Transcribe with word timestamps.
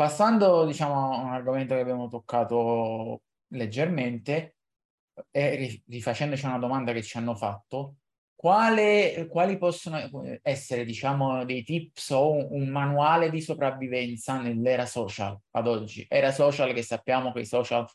passando, 0.00 0.64
diciamo, 0.64 1.12
a 1.12 1.24
un 1.24 1.32
argomento 1.34 1.74
che 1.74 1.80
abbiamo 1.82 2.08
toccato 2.08 3.20
leggermente 3.48 4.56
e 5.30 5.82
rifacendoci 5.86 6.46
una 6.46 6.58
domanda 6.58 6.94
che 6.94 7.02
ci 7.02 7.18
hanno 7.18 7.34
fatto, 7.34 7.96
quale, 8.34 9.26
quali 9.28 9.58
possono 9.58 10.00
essere, 10.40 10.86
diciamo, 10.86 11.44
dei 11.44 11.62
tips 11.62 12.10
o 12.12 12.30
un, 12.30 12.48
un, 12.48 12.68
manuale 12.68 13.28
di 13.28 13.42
sopravvivenza 13.42 14.40
nell'era 14.40 14.86
social 14.86 15.38
ad 15.50 15.66
oggi? 15.66 16.06
Era 16.08 16.32
social 16.32 16.72
che 16.72 16.82
sappiamo 16.82 17.30
che 17.32 17.40
i 17.40 17.44
social 17.44 17.86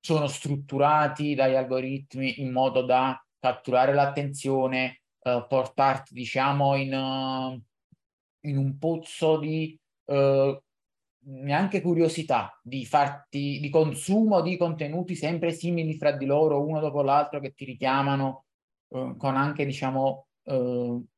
sono 0.00 0.26
strutturati 0.26 1.36
dagli 1.36 1.54
algoritmi 1.54 2.40
in 2.40 2.50
modo 2.50 2.82
da 2.82 3.24
catturare 3.38 3.94
l'attenzione, 3.94 5.02
eh, 5.20 5.46
portarti, 5.48 6.12
diciamo, 6.12 6.74
in, 6.74 7.62
in 8.46 8.56
un 8.56 8.78
pozzo 8.78 9.38
di 9.38 9.78
uh, 10.06 10.60
neanche 11.24 11.80
curiosità, 11.80 12.58
di 12.62 12.84
farti, 12.84 13.58
di 13.60 13.70
consumo 13.70 14.40
di 14.40 14.56
contenuti 14.56 15.14
sempre 15.14 15.52
simili 15.52 15.96
fra 15.96 16.12
di 16.12 16.26
loro, 16.26 16.64
uno 16.64 16.80
dopo 16.80 17.02
l'altro, 17.02 17.40
che 17.40 17.52
ti 17.52 17.64
richiamano 17.64 18.44
uh, 18.88 19.16
con 19.16 19.36
anche, 19.36 19.64
diciamo, 19.64 20.26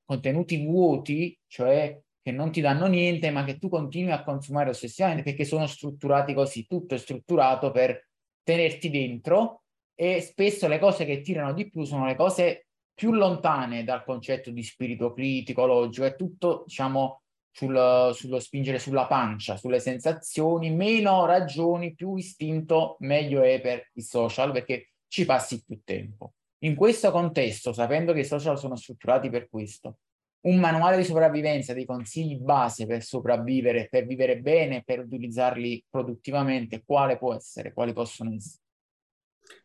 contenuti 0.04 0.62
vuoti, 0.64 1.38
cioè 1.46 1.98
che 2.22 2.32
non 2.32 2.50
ti 2.50 2.60
danno 2.60 2.86
niente, 2.86 3.30
ma 3.30 3.44
che 3.44 3.58
tu 3.58 3.68
continui 3.68 4.12
a 4.12 4.22
consumare 4.22 4.70
ossessivamente 4.70 5.22
perché 5.22 5.44
sono 5.44 5.66
strutturati 5.66 6.32
così, 6.32 6.66
tutto 6.66 6.94
è 6.94 6.98
strutturato 6.98 7.70
per 7.70 8.08
tenerti 8.42 8.90
dentro 8.90 9.64
e 9.94 10.20
spesso 10.20 10.68
le 10.68 10.78
cose 10.78 11.04
che 11.04 11.20
tirano 11.20 11.52
di 11.52 11.68
più 11.68 11.84
sono 11.84 12.06
le 12.06 12.16
cose 12.16 12.68
più 12.94 13.12
lontane 13.12 13.84
dal 13.84 14.04
concetto 14.04 14.50
di 14.50 14.62
spirito 14.62 15.12
critico, 15.12 15.66
logico, 15.66 16.06
è 16.06 16.16
tutto, 16.16 16.64
diciamo, 16.66 17.23
sul, 17.54 18.10
sullo 18.14 18.40
spingere 18.40 18.80
sulla 18.80 19.06
pancia, 19.06 19.56
sulle 19.56 19.78
sensazioni, 19.78 20.70
meno 20.70 21.24
ragioni, 21.24 21.94
più 21.94 22.16
istinto, 22.16 22.96
meglio 23.00 23.42
è 23.42 23.60
per 23.60 23.90
i 23.92 24.02
social 24.02 24.50
perché 24.50 24.90
ci 25.06 25.24
passi 25.24 25.62
più 25.62 25.80
tempo. 25.84 26.34
In 26.64 26.74
questo 26.74 27.12
contesto, 27.12 27.72
sapendo 27.72 28.12
che 28.12 28.20
i 28.20 28.24
social 28.24 28.58
sono 28.58 28.74
strutturati 28.74 29.30
per 29.30 29.48
questo, 29.48 29.98
un 30.42 30.58
manuale 30.58 30.96
di 30.96 31.04
sopravvivenza, 31.04 31.72
dei 31.74 31.84
consigli 31.84 32.38
base 32.38 32.86
per 32.86 33.02
sopravvivere, 33.04 33.86
per 33.88 34.04
vivere 34.04 34.40
bene, 34.40 34.82
per 34.82 34.98
utilizzarli 34.98 35.84
produttivamente, 35.88 36.82
quale 36.84 37.16
può 37.16 37.34
essere, 37.34 37.72
quali 37.72 37.92
possono 37.92 38.34
essere? 38.34 38.62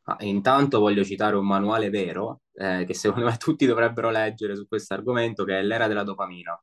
Ah, 0.04 0.18
intanto 0.20 0.80
voglio 0.80 1.04
citare 1.04 1.36
un 1.36 1.48
manuale 1.48 1.90
vero 1.90 2.42
eh, 2.54 2.84
che 2.86 2.94
secondo 2.94 3.26
me 3.26 3.38
tutti 3.38 3.66
dovrebbero 3.66 4.12
leggere 4.12 4.56
su 4.56 4.68
questo 4.68 4.94
argomento, 4.94 5.44
che 5.44 5.58
è 5.58 5.64
l'era 5.64 5.88
della 5.88 6.04
dopamina. 6.04 6.62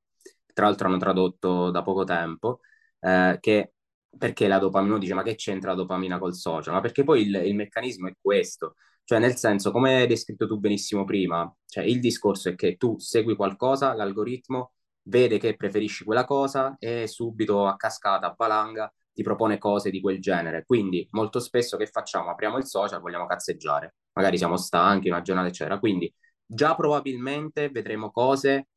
Tra 0.56 0.64
l'altro 0.64 0.88
hanno 0.88 0.96
tradotto 0.96 1.70
da 1.70 1.82
poco 1.82 2.04
tempo, 2.04 2.60
eh, 3.00 3.36
che 3.40 3.72
perché 4.16 4.48
la 4.48 4.58
dopamina, 4.58 4.96
dice 4.96 5.12
ma 5.12 5.22
che 5.22 5.34
c'entra 5.34 5.72
la 5.72 5.76
dopamina 5.76 6.18
col 6.18 6.34
social? 6.34 6.72
Ma 6.72 6.80
perché 6.80 7.04
poi 7.04 7.26
il, 7.26 7.34
il 7.44 7.54
meccanismo 7.54 8.08
è 8.08 8.14
questo, 8.18 8.76
cioè, 9.04 9.18
nel 9.18 9.36
senso, 9.36 9.70
come 9.70 9.96
hai 9.96 10.06
descritto 10.06 10.46
tu 10.46 10.58
benissimo 10.58 11.04
prima, 11.04 11.54
cioè, 11.66 11.84
il 11.84 12.00
discorso 12.00 12.48
è 12.48 12.54
che 12.54 12.76
tu 12.76 12.98
segui 12.98 13.36
qualcosa, 13.36 13.94
l'algoritmo 13.94 14.72
vede 15.02 15.38
che 15.38 15.56
preferisci 15.56 16.04
quella 16.04 16.24
cosa 16.24 16.74
e 16.78 17.06
subito 17.06 17.66
a 17.66 17.76
cascata, 17.76 18.28
a 18.28 18.34
valanga, 18.36 18.90
ti 19.12 19.22
propone 19.22 19.58
cose 19.58 19.90
di 19.90 20.00
quel 20.00 20.20
genere. 20.20 20.64
Quindi, 20.64 21.06
molto 21.10 21.38
spesso 21.40 21.76
che 21.76 21.86
facciamo? 21.86 22.30
Apriamo 22.30 22.56
il 22.56 22.64
social, 22.66 23.00
vogliamo 23.02 23.26
cazzeggiare. 23.26 23.96
Magari 24.14 24.38
siamo 24.38 24.56
stanchi, 24.56 25.08
una 25.08 25.22
giornata, 25.22 25.48
eccetera. 25.48 25.78
Quindi, 25.78 26.10
già 26.44 26.74
probabilmente 26.74 27.68
vedremo 27.68 28.10
cose 28.10 28.68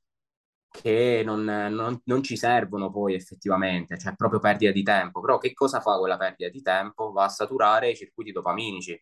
che 0.70 1.22
non, 1.26 1.44
non, 1.44 2.02
non, 2.04 2.24
ci 2.24 2.38
servono 2.38 2.92
poi 2.92 3.16
effettivamente, 3.16 3.98
cioè 3.98 4.16
proprio 4.16 4.40
perdita 4.40 4.72
di 4.72 4.84
tempo. 4.84 5.20
Però 5.22 5.38
che 5.38 5.54
cosa 5.54 5.82
fa 5.82 5.98
quella 5.98 6.18
perdita 6.18 6.50
di 6.50 6.62
tempo? 6.62 7.12
Va 7.12 7.26
a 7.26 7.30
saturare 7.30 7.92
i 7.92 7.96
circuiti 7.96 8.32
dopaminici 8.32 9.00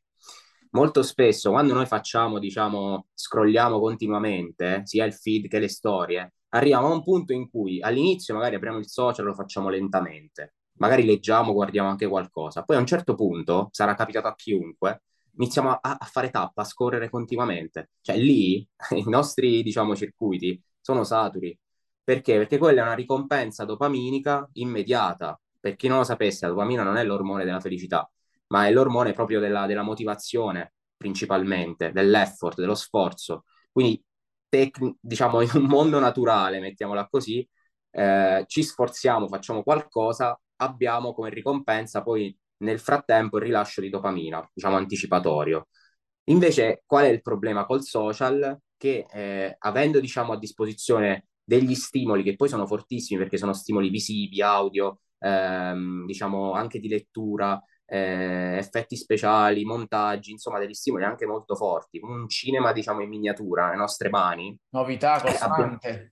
molto 0.71 1.01
spesso 1.03 1.51
quando 1.51 1.73
noi 1.73 1.85
facciamo, 1.85 2.39
diciamo, 2.39 3.07
scrolliamo 3.13 3.79
continuamente, 3.79 4.81
sia 4.85 5.05
il 5.05 5.13
feed 5.13 5.47
che 5.47 5.59
le 5.59 5.67
storie, 5.69 6.33
arriviamo 6.49 6.87
a 6.87 6.93
un 6.93 7.03
punto 7.03 7.33
in 7.33 7.49
cui 7.49 7.81
all'inizio 7.81 8.33
magari 8.33 8.55
apriamo 8.55 8.77
il 8.77 8.87
social 8.87 9.25
e 9.25 9.27
lo 9.29 9.33
facciamo 9.33 9.69
lentamente, 9.69 10.55
magari 10.73 11.05
leggiamo, 11.05 11.53
guardiamo 11.53 11.89
anche 11.89 12.07
qualcosa, 12.07 12.63
poi 12.63 12.75
a 12.77 12.79
un 12.79 12.85
certo 12.85 13.15
punto, 13.15 13.69
sarà 13.71 13.95
capitato 13.95 14.27
a 14.27 14.35
chiunque, 14.35 15.03
iniziamo 15.37 15.71
a, 15.71 15.97
a 15.99 16.05
fare 16.05 16.29
tappa, 16.29 16.61
a 16.61 16.65
scorrere 16.65 17.09
continuamente. 17.09 17.91
Cioè 18.01 18.17
lì 18.17 18.67
i 18.95 19.03
nostri, 19.09 19.61
diciamo, 19.63 19.95
circuiti 19.95 20.61
sono 20.87 21.03
saturi. 21.03 21.57
Perché? 22.01 22.37
Perché 22.37 22.57
quella 22.57 22.79
è 22.81 22.83
una 22.83 22.93
ricompensa 22.93 23.65
dopaminica 23.65 24.47
immediata. 24.53 25.37
Per 25.59 25.75
chi 25.75 25.87
non 25.89 25.97
lo 25.97 26.03
sapesse, 26.05 26.45
la 26.45 26.53
dopamina 26.53 26.81
non 26.83 26.95
è 26.95 27.03
l'ormone 27.03 27.43
della 27.43 27.59
felicità, 27.59 28.09
ma 28.47 28.67
è 28.67 28.71
l'ormone 28.71 29.11
proprio 29.11 29.39
della, 29.41 29.65
della 29.65 29.81
motivazione 29.81 30.73
principalmente, 30.95 31.91
dell'effort, 31.91 32.57
dello 32.59 32.73
sforzo. 32.75 33.43
Quindi, 33.71 34.01
tec- 34.47 34.79
diciamo, 35.01 35.41
in 35.43 35.49
un 35.55 35.63
mondo 35.65 35.99
naturale, 35.99 36.59
mettiamola 36.61 37.07
così, 37.09 37.45
eh, 37.91 38.45
ci 38.47 38.63
sforziamo, 38.63 39.27
facciamo 39.27 39.61
qualcosa, 39.63 40.39
abbiamo 40.57 41.13
come 41.13 41.29
ricompensa 41.29 42.01
poi 42.01 42.35
nel 42.59 42.79
frattempo 42.79 43.37
il 43.37 43.43
rilascio 43.43 43.81
di 43.81 43.89
dopamina, 43.89 44.47
diciamo 44.53 44.77
anticipatorio. 44.77 45.67
Invece, 46.29 46.83
qual 46.85 47.05
è 47.05 47.09
il 47.09 47.21
problema 47.21 47.65
col 47.65 47.83
social? 47.83 48.57
Che 48.77 49.05
eh, 49.11 49.55
avendo, 49.59 49.99
diciamo, 49.99 50.33
a 50.33 50.37
disposizione 50.37 51.27
degli 51.43 51.75
stimoli 51.75 52.23
che 52.23 52.35
poi 52.35 52.49
sono 52.49 52.67
fortissimi 52.67 53.19
perché 53.19 53.37
sono 53.37 53.53
stimoli 53.53 53.89
visivi, 53.89 54.41
audio, 54.41 54.99
ehm, 55.19 56.05
diciamo 56.05 56.51
anche 56.51 56.79
di 56.79 56.89
lettura, 56.89 57.61
eh, 57.85 58.57
effetti 58.57 58.97
speciali, 58.97 59.63
montaggi, 59.63 60.31
insomma 60.31 60.59
degli 60.59 60.73
stimoli 60.73 61.05
anche 61.05 61.25
molto 61.25 61.55
forti, 61.55 61.99
un 62.01 62.27
cinema 62.27 62.73
diciamo 62.73 63.01
in 63.01 63.09
miniatura, 63.09 63.67
alle 63.67 63.77
nostre 63.77 64.09
mani. 64.09 64.57
Novità 64.71 65.21
costante. 65.21 65.89
Eh, 65.89 66.11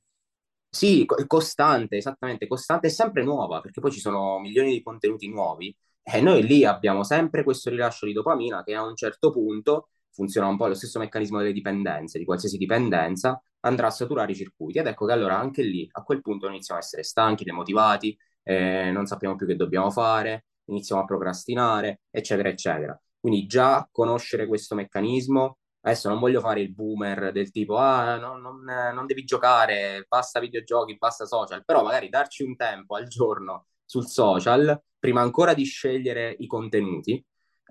sì, 0.69 1.05
costante, 1.27 1.97
esattamente, 1.97 2.47
costante 2.47 2.87
e 2.87 2.89
sempre 2.89 3.23
nuova, 3.23 3.61
perché 3.61 3.81
poi 3.81 3.91
ci 3.91 3.99
sono 3.99 4.39
milioni 4.39 4.71
di 4.71 4.81
contenuti 4.81 5.29
nuovi 5.29 5.75
e 6.01 6.21
noi 6.21 6.43
lì 6.43 6.65
abbiamo 6.65 7.03
sempre 7.03 7.43
questo 7.43 7.69
rilascio 7.69 8.05
di 8.05 8.13
dopamina 8.13 8.63
che 8.63 8.75
a 8.75 8.83
un 8.83 8.95
certo 8.95 9.31
punto 9.31 9.89
funziona 10.15 10.47
un 10.47 10.55
po' 10.57 10.67
lo 10.67 10.73
stesso 10.73 10.97
meccanismo 10.97 11.39
delle 11.39 11.51
dipendenze, 11.51 12.17
di 12.17 12.25
qualsiasi 12.25 12.57
dipendenza, 12.57 13.41
andrà 13.59 13.87
a 13.87 13.91
saturare 13.91 14.31
i 14.31 14.35
circuiti. 14.35 14.79
Ed 14.79 14.87
ecco 14.87 15.05
che 15.05 15.11
allora 15.11 15.37
anche 15.37 15.61
lì, 15.61 15.87
a 15.91 16.03
quel 16.03 16.21
punto, 16.21 16.47
iniziamo 16.47 16.79
a 16.79 16.83
essere 16.83 17.03
stanchi, 17.03 17.43
demotivati, 17.43 18.17
eh, 18.43 18.91
non 18.91 19.05
sappiamo 19.05 19.35
più 19.35 19.45
che 19.45 19.55
dobbiamo 19.55 19.91
fare, 19.91 20.45
iniziamo 20.65 21.01
a 21.01 21.05
procrastinare, 21.05 22.01
eccetera, 22.09 22.49
eccetera. 22.49 22.99
Quindi 23.19 23.45
già 23.45 23.87
conoscere 23.91 24.47
questo 24.47 24.73
meccanismo, 24.75 25.57
adesso 25.81 26.09
non 26.09 26.19
voglio 26.19 26.39
fare 26.39 26.61
il 26.61 26.73
boomer 26.73 27.31
del 27.31 27.51
tipo, 27.51 27.77
ah, 27.77 28.17
no, 28.17 28.37
non, 28.37 28.63
non 28.63 29.05
devi 29.05 29.23
giocare, 29.23 30.05
basta 30.07 30.39
videogiochi, 30.39 30.97
basta 30.97 31.25
social, 31.25 31.65
però 31.65 31.83
magari 31.83 32.09
darci 32.09 32.43
un 32.43 32.55
tempo 32.55 32.95
al 32.95 33.07
giorno 33.07 33.67
sul 33.83 34.07
social, 34.07 34.79
prima 34.97 35.21
ancora 35.21 35.53
di 35.53 35.63
scegliere 35.63 36.35
i 36.39 36.47
contenuti, 36.47 37.23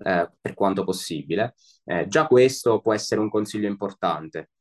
eh, 0.03 0.29
per 0.39 0.53
quanto 0.53 0.83
possibile, 0.83 1.55
eh, 1.85 2.07
già 2.07 2.27
questo 2.27 2.79
può 2.81 2.93
essere 2.93 3.21
un 3.21 3.29
consiglio 3.29 3.67
importante. 3.67 4.51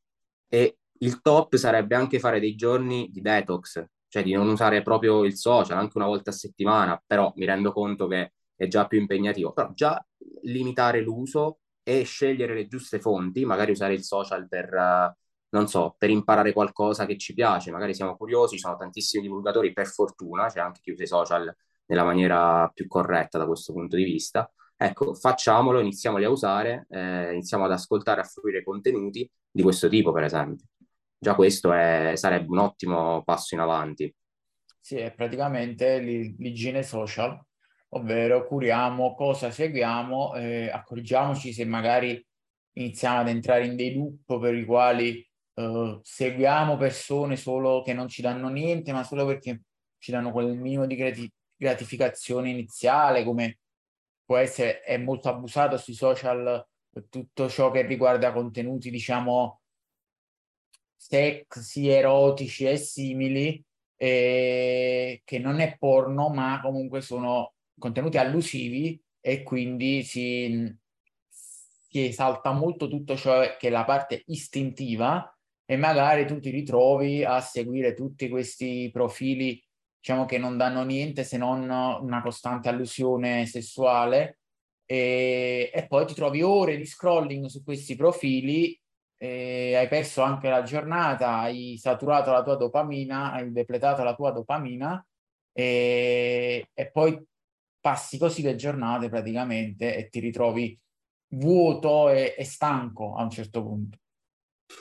E 0.49 0.79
il 0.99 1.21
top 1.21 1.57
sarebbe 1.57 1.95
anche 1.95 2.19
fare 2.19 2.41
dei 2.41 2.55
giorni 2.55 3.09
di 3.11 3.21
detox, 3.21 3.85
cioè 4.09 4.23
di 4.23 4.33
non 4.33 4.49
usare 4.49 4.83
proprio 4.83 5.25
il 5.25 5.37
social 5.37 5.79
anche 5.79 5.97
una 5.97 6.07
volta 6.07 6.31
a 6.31 6.33
settimana, 6.33 7.03
però 7.05 7.33
mi 7.37 7.45
rendo 7.47 7.73
conto 7.73 8.07
che 8.07 8.35
è 8.55 8.69
già 8.69 8.87
più 8.87 9.01
impegnativo, 9.01 9.53
però 9.53 9.73
già 9.73 10.05
limitare 10.43 11.01
l'uso 11.01 11.61
e 11.83 12.05
scegliere 12.05 12.55
le 12.55 12.67
giuste 12.67 13.01
fonti, 13.01 13.45
magari 13.45 13.73
usare 13.73 13.95
il 13.95 14.05
social 14.05 14.49
per, 14.49 14.73
uh, 14.73 15.13
non 15.51 15.69
so, 15.69 15.95
per 15.99 16.11
imparare 16.11 16.53
qualcosa 16.53 17.07
che 17.07 17.19
ci 17.19 17.35
piace, 17.35 17.71
magari 17.71 17.95
siamo 17.95 18.17
curiosi, 18.17 18.55
ci 18.55 18.61
sono 18.61 18.77
tantissimi 18.77 19.23
divulgatori, 19.23 19.73
per 19.73 19.87
fortuna, 19.89 20.47
c'è 20.49 20.61
anche 20.61 20.81
chi 20.83 20.93
usa 20.93 21.03
i 21.03 21.07
social 21.07 21.55
nella 21.87 22.05
maniera 22.05 22.71
più 22.73 22.87
corretta 22.87 23.39
da 23.39 23.47
questo 23.47 23.73
punto 23.73 23.97
di 23.97 24.05
vista. 24.05 24.51
Ecco, 24.77 25.15
facciamolo, 25.15 25.81
iniziamoli 25.81 26.25
a 26.25 26.31
usare, 26.31 26.87
eh, 26.91 27.33
iniziamo 27.33 27.65
ad 27.65 27.73
ascoltare, 27.73 28.21
a 28.21 28.25
fruire 28.25 28.63
contenuti 28.63 29.29
di 29.51 29.63
questo 29.63 29.89
tipo, 29.89 30.13
per 30.13 30.25
esempio 30.25 30.67
già 31.25 31.35
questo 31.35 31.73
è, 31.73 32.13
sarebbe 32.17 32.51
un 32.51 32.59
ottimo 32.59 33.23
passo 33.25 33.55
in 33.55 33.61
avanti. 33.63 34.15
Sì, 34.79 34.97
è 34.97 35.13
praticamente 35.15 35.99
l'igiene 35.99 36.83
social, 36.83 37.41
ovvero 37.91 38.47
curiamo 38.47 39.15
cosa 39.15 39.51
seguiamo, 39.51 40.35
eh, 40.35 40.69
accorgiamoci 40.71 41.55
se 41.55 41.65
magari 41.65 42.23
iniziamo 42.75 43.21
ad 43.21 43.29
entrare 43.29 43.65
in 43.65 43.77
dei 43.77 43.95
loop 43.95 44.39
per 44.39 44.55
i 44.55 44.67
quali 44.67 45.27
eh, 45.55 45.99
seguiamo 46.03 46.77
persone 46.77 47.37
solo 47.37 47.81
che 47.83 47.95
non 47.95 48.09
ci 48.09 48.21
danno 48.21 48.49
niente, 48.49 48.93
ma 48.93 49.03
solo 49.03 49.25
perché 49.25 49.63
ci 49.97 50.11
danno 50.11 50.31
quel 50.33 50.55
minimo 50.55 50.85
di 50.85 50.97
grati- 50.97 51.33
gratificazione 51.57 52.51
iniziale, 52.51 53.25
come 53.25 53.61
può 54.25 54.37
essere, 54.37 54.81
è 54.81 54.97
molto 54.97 55.29
abusato 55.29 55.77
sui 55.77 55.95
social 55.95 56.67
tutto 57.09 57.49
ciò 57.49 57.71
che 57.71 57.83
riguarda 57.83 58.33
contenuti, 58.33 58.91
diciamo, 58.91 59.61
sexy, 60.97 61.89
erotici 61.89 62.67
e 62.67 62.77
simili, 62.77 63.63
eh, 63.97 65.23
che 65.25 65.39
non 65.39 65.61
è 65.61 65.77
porno, 65.79 66.29
ma 66.29 66.61
comunque 66.63 67.01
sono 67.01 67.55
contenuti 67.79 68.19
allusivi 68.19 69.01
e 69.21 69.43
quindi 69.43 70.03
si, 70.03 70.73
si 71.29 72.07
esalta 72.07 72.53
molto 72.53 72.89
tutto 72.89 73.17
ciò 73.17 73.57
che 73.57 73.69
è 73.69 73.71
la 73.71 73.85
parte 73.85 74.23
istintiva 74.27 75.29
e 75.65 75.77
magari 75.77 76.27
tu 76.27 76.39
ti 76.41 76.51
ritrovi 76.51 77.25
a 77.25 77.41
seguire 77.41 77.95
tutti 77.95 78.29
questi 78.29 78.91
profili 78.93 79.64
diciamo 80.05 80.27
che 80.27 80.37
non 80.37 80.59
danno 80.59 80.83
niente 80.83 81.25
se 81.25 81.39
non 81.39 81.63
una 81.63 82.21
costante 82.21 82.69
allusione 82.69 83.47
sessuale 83.47 84.41
e, 84.85 85.71
e 85.73 85.87
poi 85.87 86.05
ti 86.05 86.13
trovi 86.13 86.43
ore 86.43 86.77
di 86.77 86.85
scrolling 86.85 87.47
su 87.47 87.65
questi 87.65 87.97
profili 87.97 88.79
hai 89.17 89.89
perso 89.89 90.21
anche 90.21 90.51
la 90.51 90.63
giornata, 90.63 91.39
hai 91.39 91.79
saturato 91.79 92.31
la 92.31 92.43
tua 92.43 92.57
dopamina, 92.57 93.33
hai 93.33 93.51
depletato 93.51 94.03
la 94.03 94.15
tua 94.15 94.31
dopamina 94.33 95.03
e, 95.51 96.69
e 96.75 96.91
poi 96.91 97.19
passi 97.81 98.19
così 98.19 98.43
le 98.43 98.57
giornate 98.57 99.09
praticamente 99.09 99.97
e 99.97 100.11
ti 100.11 100.21
ritrovi 100.21 100.79
vuoto 101.37 102.11
e, 102.11 102.35
e 102.37 102.45
stanco 102.45 103.15
a 103.15 103.23
un 103.23 103.31
certo 103.31 103.63
punto. 103.63 103.97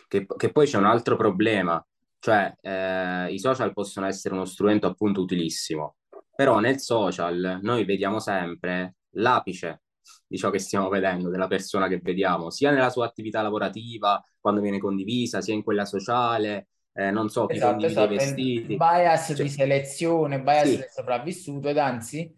Che, 0.09 0.25
che 0.25 0.51
poi 0.51 0.65
c'è 0.65 0.77
un 0.77 0.85
altro 0.85 1.15
problema, 1.15 1.81
cioè 2.23 2.55
eh, 2.61 3.33
i 3.33 3.37
social 3.37 3.73
possono 3.73 4.05
essere 4.05 4.33
uno 4.33 4.45
strumento 4.45 4.87
appunto 4.87 5.19
utilissimo, 5.19 5.97
però 6.33 6.59
nel 6.59 6.79
social 6.79 7.59
noi 7.61 7.83
vediamo 7.83 8.21
sempre 8.21 8.95
l'apice 9.15 9.81
di 10.25 10.37
ciò 10.37 10.49
che 10.49 10.59
stiamo 10.59 10.87
vedendo, 10.87 11.29
della 11.29 11.47
persona 11.47 11.89
che 11.89 11.99
vediamo, 12.01 12.49
sia 12.49 12.71
nella 12.71 12.89
sua 12.89 13.07
attività 13.07 13.41
lavorativa, 13.41 14.23
quando 14.39 14.61
viene 14.61 14.79
condivisa, 14.79 15.41
sia 15.41 15.53
in 15.53 15.63
quella 15.63 15.83
sociale, 15.83 16.69
eh, 16.93 17.11
non 17.11 17.27
so, 17.27 17.45
chi 17.45 17.57
esatto, 17.57 17.85
esatto. 17.85 18.13
i 18.13 18.15
vestiti. 18.15 18.77
Bias 18.77 19.33
cioè, 19.35 19.43
di 19.43 19.49
selezione, 19.49 20.41
bias 20.41 20.69
sì. 20.69 20.77
del 20.77 20.87
sopravvissuto 20.89 21.67
ed 21.67 21.77
anzi 21.77 22.33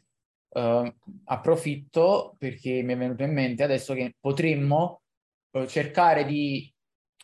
eh, 0.50 0.96
approfitto 1.26 2.36
perché 2.40 2.82
mi 2.82 2.94
è 2.94 2.98
venuto 2.98 3.22
in 3.22 3.34
mente 3.34 3.62
adesso 3.62 3.94
che 3.94 4.16
potremmo 4.20 5.04
eh, 5.52 5.68
cercare 5.68 6.26
di 6.26 6.75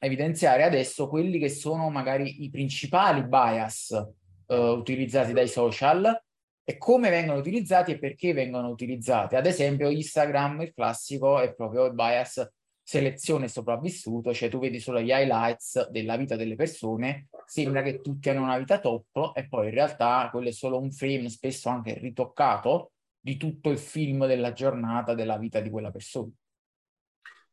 evidenziare 0.03 0.63
adesso 0.63 1.07
quelli 1.07 1.38
che 1.38 1.50
sono 1.50 1.89
magari 1.89 2.44
i 2.44 2.50
principali 2.50 3.24
bias 3.27 3.92
eh, 4.48 4.56
utilizzati 4.56 5.31
dai 5.31 5.48
social 5.48 6.19
e 6.63 6.77
come 6.77 7.09
vengono 7.09 7.39
utilizzati 7.39 7.92
e 7.92 8.00
perché 8.00 8.33
vengono 8.33 8.69
utilizzati. 8.69 9.36
Ad 9.36 9.45
esempio, 9.45 9.89
Instagram, 9.89 10.62
il 10.62 10.74
classico, 10.74 11.39
è 11.39 11.53
proprio 11.53 11.86
il 11.86 11.94
bias 11.94 12.50
selezione 12.83 13.48
sopravvissuto, 13.48 14.33
cioè 14.33 14.50
tu 14.50 14.59
vedi 14.59 14.80
solo 14.80 15.00
gli 15.00 15.12
highlights 15.12 15.89
della 15.89 16.18
vita 16.18 16.36
delle 16.36 16.56
persone, 16.56 17.27
sembra 17.45 17.83
che 17.83 18.01
tutti 18.01 18.30
hanno 18.30 18.44
una 18.44 18.57
vita 18.57 18.80
top 18.80 19.31
e 19.36 19.47
poi 19.47 19.68
in 19.68 19.74
realtà 19.74 20.27
quello 20.31 20.50
è 20.50 20.51
solo 20.51 20.80
un 20.80 20.92
frame, 20.92 21.30
spesso 21.30 21.69
anche 21.69 21.94
ritoccato, 21.94 22.94
di 23.19 23.38
tutto 23.38 23.69
il 23.69 23.77
film 23.77 24.25
della 24.25 24.51
giornata 24.51 25.13
della 25.13 25.38
vita 25.38 25.59
di 25.59 25.69
quella 25.69 25.92
persona. 25.92 26.31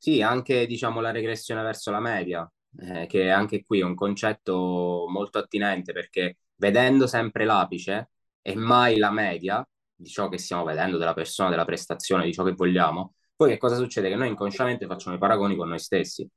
Sì, 0.00 0.23
anche 0.23 0.67
diciamo 0.67 1.00
la 1.00 1.11
regressione 1.11 1.62
verso 1.62 1.91
la 1.91 1.99
media, 2.00 2.49
eh, 2.81 3.06
che 3.06 3.31
anche 3.31 3.65
qui 3.65 3.81
è 3.81 3.83
un 3.85 3.95
concetto 3.97 5.06
molto 5.09 5.39
attinente 5.39 5.93
perché 5.93 6.39
vedendo 6.56 7.06
sempre 7.09 7.45
l'apice 7.45 8.11
e 8.41 8.55
mai 8.55 8.97
la 8.97 9.11
media 9.11 9.67
di 9.95 10.09
ciò 10.09 10.29
che 10.29 10.39
stiamo 10.39 10.62
vedendo 10.65 10.99
della 10.99 11.15
persona, 11.15 11.50
della 11.50 11.65
prestazione, 11.65 12.25
di 12.25 12.33
ciò 12.33 12.45
che 12.45 12.53
vogliamo, 12.53 13.15
poi 13.35 13.50
che 13.50 13.56
cosa 13.59 13.75
succede? 13.77 14.09
Che 14.09 14.15
noi 14.15 14.29
inconsciamente 14.29 14.87
facciamo 14.87 15.17
i 15.17 15.19
paragoni 15.19 15.56
con 15.56 15.69
noi 15.69 15.79
stessi. 15.81 16.29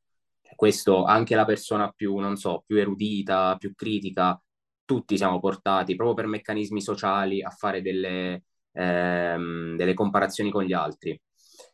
Cioè, 0.42 0.56
questo 0.56 1.04
anche 1.04 1.36
la 1.36 1.46
persona 1.46 1.92
più, 1.92 2.18
non 2.18 2.38
so, 2.38 2.64
più 2.66 2.78
erudita, 2.78 3.56
più 3.58 3.74
critica, 3.76 4.40
tutti 4.86 5.18
siamo 5.18 5.40
portati 5.40 5.96
proprio 5.96 6.16
per 6.16 6.26
meccanismi 6.26 6.82
sociali 6.82 7.42
a 7.44 7.50
fare 7.52 7.82
delle, 7.84 8.44
ehm, 8.72 9.76
delle 9.76 9.94
comparazioni 9.94 10.50
con 10.52 10.64
gli 10.64 10.74
altri. 10.74 11.20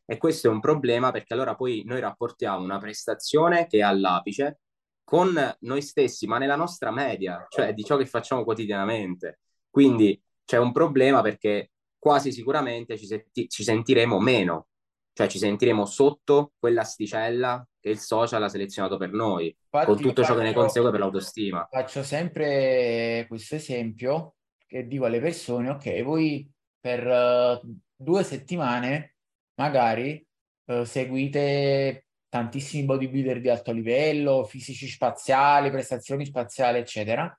E 0.10 0.18
questo 0.18 0.48
è 0.48 0.50
un 0.50 0.62
problema 0.62 1.12
perché 1.12 1.34
allora 1.34 1.54
poi 1.56 1.84
noi 1.86 2.00
rapportiamo 2.00 2.64
una 2.64 2.78
prestazione 2.78 3.68
che 3.68 3.80
è 3.80 3.82
all'apice 3.82 4.62
con 5.04 5.38
noi 5.60 5.82
stessi, 5.82 6.28
ma 6.28 6.38
nella 6.38 6.56
nostra 6.56 6.92
media, 6.92 7.46
cioè 7.50 7.74
di 7.74 7.84
ciò 7.84 7.98
che 7.98 8.06
facciamo 8.06 8.46
quotidianamente. 8.46 9.40
Quindi 9.70 10.22
c'è 10.46 10.58
un 10.58 10.72
problema 10.72 11.22
perché 11.22 11.72
quasi 11.98 12.32
sicuramente 12.32 12.98
ci, 12.98 13.06
senti- 13.06 13.50
ci 13.50 13.64
sentiremo 13.64 14.18
meno, 14.20 14.68
cioè 15.12 15.28
ci 15.28 15.40
sentiremo 15.40 15.86
sotto 15.86 16.54
quell'asticella 16.58 17.68
che 17.80 17.90
il 17.90 18.00
social 18.00 18.44
ha 18.44 18.50
selezionato 18.50 18.98
per 18.98 19.12
noi, 19.12 19.48
Infatti, 19.48 19.86
con 19.86 20.02
tutto 20.02 20.24
ciò 20.24 20.36
che 20.36 20.44
ne 20.44 20.54
consegue 20.54 20.90
per 20.90 21.00
l'autostima. 21.02 21.68
Faccio 21.70 22.02
sempre 22.02 23.26
questo 23.28 23.56
esempio 23.56 24.36
che 24.66 24.88
dico 24.88 25.06
alle 25.06 25.20
persone, 25.20 25.70
ok, 25.70 26.02
voi 26.04 26.50
per 26.80 27.06
uh, 27.06 27.78
due 27.96 28.24
settimane 28.24 29.17
magari 29.58 30.26
uh, 30.66 30.84
seguite 30.84 32.06
tantissimi 32.30 32.84
bodybuilder 32.86 33.40
di 33.40 33.50
alto 33.50 33.72
livello, 33.72 34.44
fisici 34.44 34.88
spaziali, 34.88 35.72
prestazioni 35.72 36.26
spaziali, 36.26 36.80
eccetera, 36.80 37.38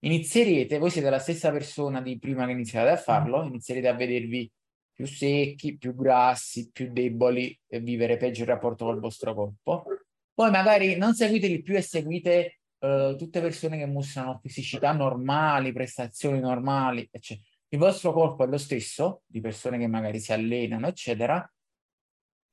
inizierete, 0.00 0.78
voi 0.78 0.90
siete 0.90 1.10
la 1.10 1.18
stessa 1.18 1.50
persona 1.50 2.00
di 2.00 2.18
prima 2.18 2.46
che 2.46 2.52
iniziate 2.52 2.90
a 2.90 2.96
farlo, 2.96 3.42
mm. 3.42 3.48
inizierete 3.48 3.88
a 3.88 3.94
vedervi 3.94 4.50
più 4.92 5.06
secchi, 5.06 5.76
più 5.76 5.94
grassi, 5.94 6.70
più 6.70 6.92
deboli 6.92 7.58
e 7.66 7.80
vivere 7.80 8.16
peggio 8.16 8.42
il 8.42 8.48
rapporto 8.48 8.84
col 8.84 9.00
vostro 9.00 9.34
corpo. 9.34 9.84
Poi 10.32 10.50
magari 10.50 10.96
non 10.96 11.14
seguiteli 11.14 11.62
più 11.62 11.76
e 11.76 11.80
seguite 11.80 12.60
uh, 12.78 13.16
tutte 13.16 13.40
persone 13.40 13.78
che 13.78 13.86
mostrano 13.86 14.38
fisicità 14.42 14.92
normali, 14.92 15.72
prestazioni 15.72 16.38
normali, 16.40 17.08
eccetera. 17.10 17.46
Il 17.68 17.78
vostro 17.78 18.12
corpo 18.12 18.44
è 18.44 18.46
lo 18.46 18.58
stesso, 18.58 19.22
di 19.26 19.40
persone 19.40 19.78
che 19.78 19.88
magari 19.88 20.20
si 20.20 20.32
allenano, 20.32 20.86
eccetera, 20.86 21.48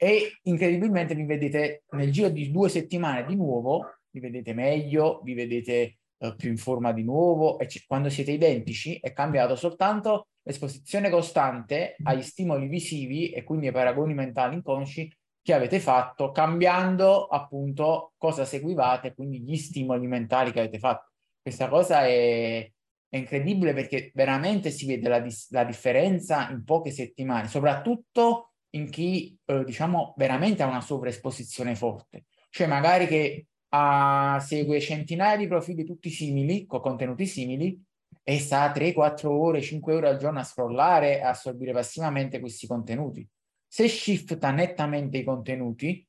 e 0.03 0.39
incredibilmente 0.45 1.13
vi 1.13 1.25
vedete 1.25 1.83
nel 1.92 2.12
giro 2.12 2.30
di 2.30 2.50
due 2.50 2.69
settimane 2.69 3.24
di 3.24 3.36
nuovo, 3.36 3.98
vi 4.09 4.19
vedete 4.19 4.51
meglio, 4.51 5.21
vi 5.24 5.36
vedete 5.36 6.00
uh, 6.18 6.36
più 6.36 6.50
in 6.50 6.57
forma 6.57 6.92
di 6.92 7.03
nuovo, 7.03 7.59
e 7.59 7.68
c- 7.68 7.86
quando 7.86 8.09
siete 8.09 8.31
identici 8.31 8.98
è 9.00 9.13
cambiato 9.13 9.56
soltanto 9.56 10.30
l'esposizione 10.42 11.12
costante 11.12 11.98
agli 12.01 12.24
stimoli 12.24 12.68
visivi 12.68 13.30
e 13.30 13.44
quindi 13.44 13.68
ai 13.68 13.74
paragoni 13.74 14.15
mentali 14.15 14.56
inconsci 14.56 15.15
che 15.39 15.53
avete 15.53 15.80
fatto, 15.80 16.31
cambiando 16.31 17.27
appunto 17.27 18.13
cosa 18.18 18.44
seguivate, 18.44 19.13
quindi 19.13 19.44
gli 19.44 19.56
stimoli 19.56 20.07
mentali 20.07 20.51
che 20.51 20.62
avete 20.62 20.80
fatto. 20.80 21.12
Questa 21.39 21.69
cosa 21.69 22.07
è, 22.07 22.68
è 23.07 23.17
incredibile 23.17 23.75
perché 23.75 24.10
veramente 24.15 24.72
si 24.72 24.88
vede 24.88 25.08
la, 25.08 25.20
dis- 25.20 25.51
la 25.51 25.63
differenza 25.63 26.50
in 26.50 26.63
poche 26.63 26.89
settimane, 26.89 27.48
soprattutto 27.48 28.50
in 28.72 28.90
chi, 28.90 29.38
eh, 29.46 29.63
diciamo, 29.63 30.13
veramente 30.18 30.63
ha 30.63 30.68
una 30.68 30.82
sovraesposizione 30.82 31.75
forte. 31.75 32.25
Cioè 32.50 32.68
magari 32.68 33.08
che 33.08 33.48
uh, 33.70 34.40
segue 34.40 34.80
centinaia 34.80 35.38
di 35.38 35.48
profili 35.48 35.86
tutti 35.86 36.10
simili, 36.10 36.66
con 36.66 36.82
contenuti 36.82 37.25
simili, 37.25 37.82
e 38.24 38.40
sta 38.40 38.72
3, 38.72 38.94
4 38.94 39.32
ore, 39.32 39.62
5 39.62 39.96
ore 39.96 40.10
al 40.10 40.18
giorno 40.18 40.40
a 40.40 40.44
scrollare 40.44 41.18
e 41.18 41.22
assorbire 41.24 41.72
passivamente 41.72 42.40
questi 42.40 42.68
contenuti. 42.68 43.28
Se 43.68 43.88
shifta 43.88 44.51
nettamente 44.51 45.18
i 45.18 45.24
contenuti, 45.24 46.06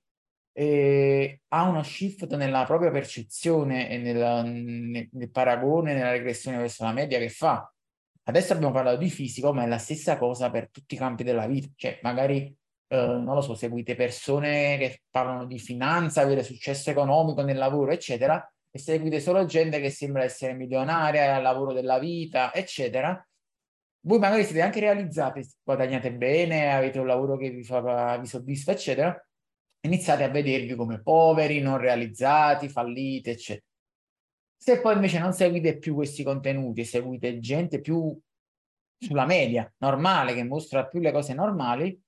eh, 0.55 1.41
ha 1.49 1.63
uno 1.63 1.83
shift 1.83 2.35
nella 2.35 2.65
propria 2.65 2.91
percezione 2.91 3.89
e 3.89 3.99
nel, 3.99 4.45
nel, 4.45 5.09
nel 5.11 5.31
paragone, 5.31 5.95
nella 5.95 6.11
regressione 6.11 6.59
verso 6.59 6.85
la 6.85 6.93
media 6.93 7.19
che 7.19 7.29
fa. 7.29 7.73
Adesso 8.25 8.53
abbiamo 8.53 8.73
parlato 8.73 8.99
di 8.99 9.11
fisico, 9.11 9.53
ma 9.53 9.65
è 9.65 9.67
la 9.67 9.79
stessa 9.79 10.17
cosa 10.17 10.51
per 10.51 10.71
tutti 10.71 10.95
i 10.95 10.97
campi 10.99 11.25
della 11.25 11.47
vita. 11.47 11.69
Cioè, 11.75 11.99
magari, 12.03 12.57
eh, 12.89 12.97
non 12.97 13.35
lo 13.35 13.41
so, 13.41 13.55
seguite 13.55 13.97
persone 13.97 14.77
che 14.79 15.03
parlano 15.11 15.45
di 15.47 15.59
finanza, 15.59 16.21
avere 16.23 16.45
successo 16.45 16.91
economico 16.91 17.43
nel 17.43 17.57
lavoro, 17.59 17.91
eccetera, 17.91 18.45
e 18.71 18.79
seguite 18.79 19.21
solo 19.21 19.45
gente 19.45 19.81
che 19.81 19.91
sembra 19.91 20.23
essere 20.23 20.55
milionaria, 20.55 21.35
al 21.37 21.43
lavoro 21.43 21.73
della 21.73 21.99
vita, 21.99 22.55
eccetera. 22.55 23.27
Voi 24.05 24.19
magari 24.19 24.45
siete 24.45 24.63
anche 24.63 24.81
realizzati, 24.81 25.47
guadagnate 25.63 26.13
bene, 26.13 26.73
avete 26.73 26.99
un 26.99 27.07
lavoro 27.07 27.37
che 27.37 27.51
vi, 27.51 27.63
fa, 27.65 28.19
vi 28.19 28.27
soddisfa, 28.27 28.73
eccetera. 28.73 29.27
Iniziate 29.85 30.23
a 30.25 30.29
vedervi 30.29 30.75
come 30.77 31.03
poveri, 31.03 31.61
non 31.61 31.79
realizzati, 31.79 32.69
falliti, 32.69 33.31
eccetera. 33.31 33.67
Se 34.63 34.81
poi 34.81 34.95
invece 34.95 35.19
non 35.19 35.33
seguite 35.33 35.77
più 35.79 35.93
questi 35.93 36.23
contenuti, 36.23 36.85
seguite 36.85 37.41
gente 37.41 37.81
più 37.81 38.17
sulla 38.97 39.27
media, 39.27 39.69
normale, 39.79 40.35
che 40.35 40.45
mostra 40.45 40.87
più 40.87 41.01
le 41.01 41.11
cose 41.11 41.35
normali, 41.35 42.01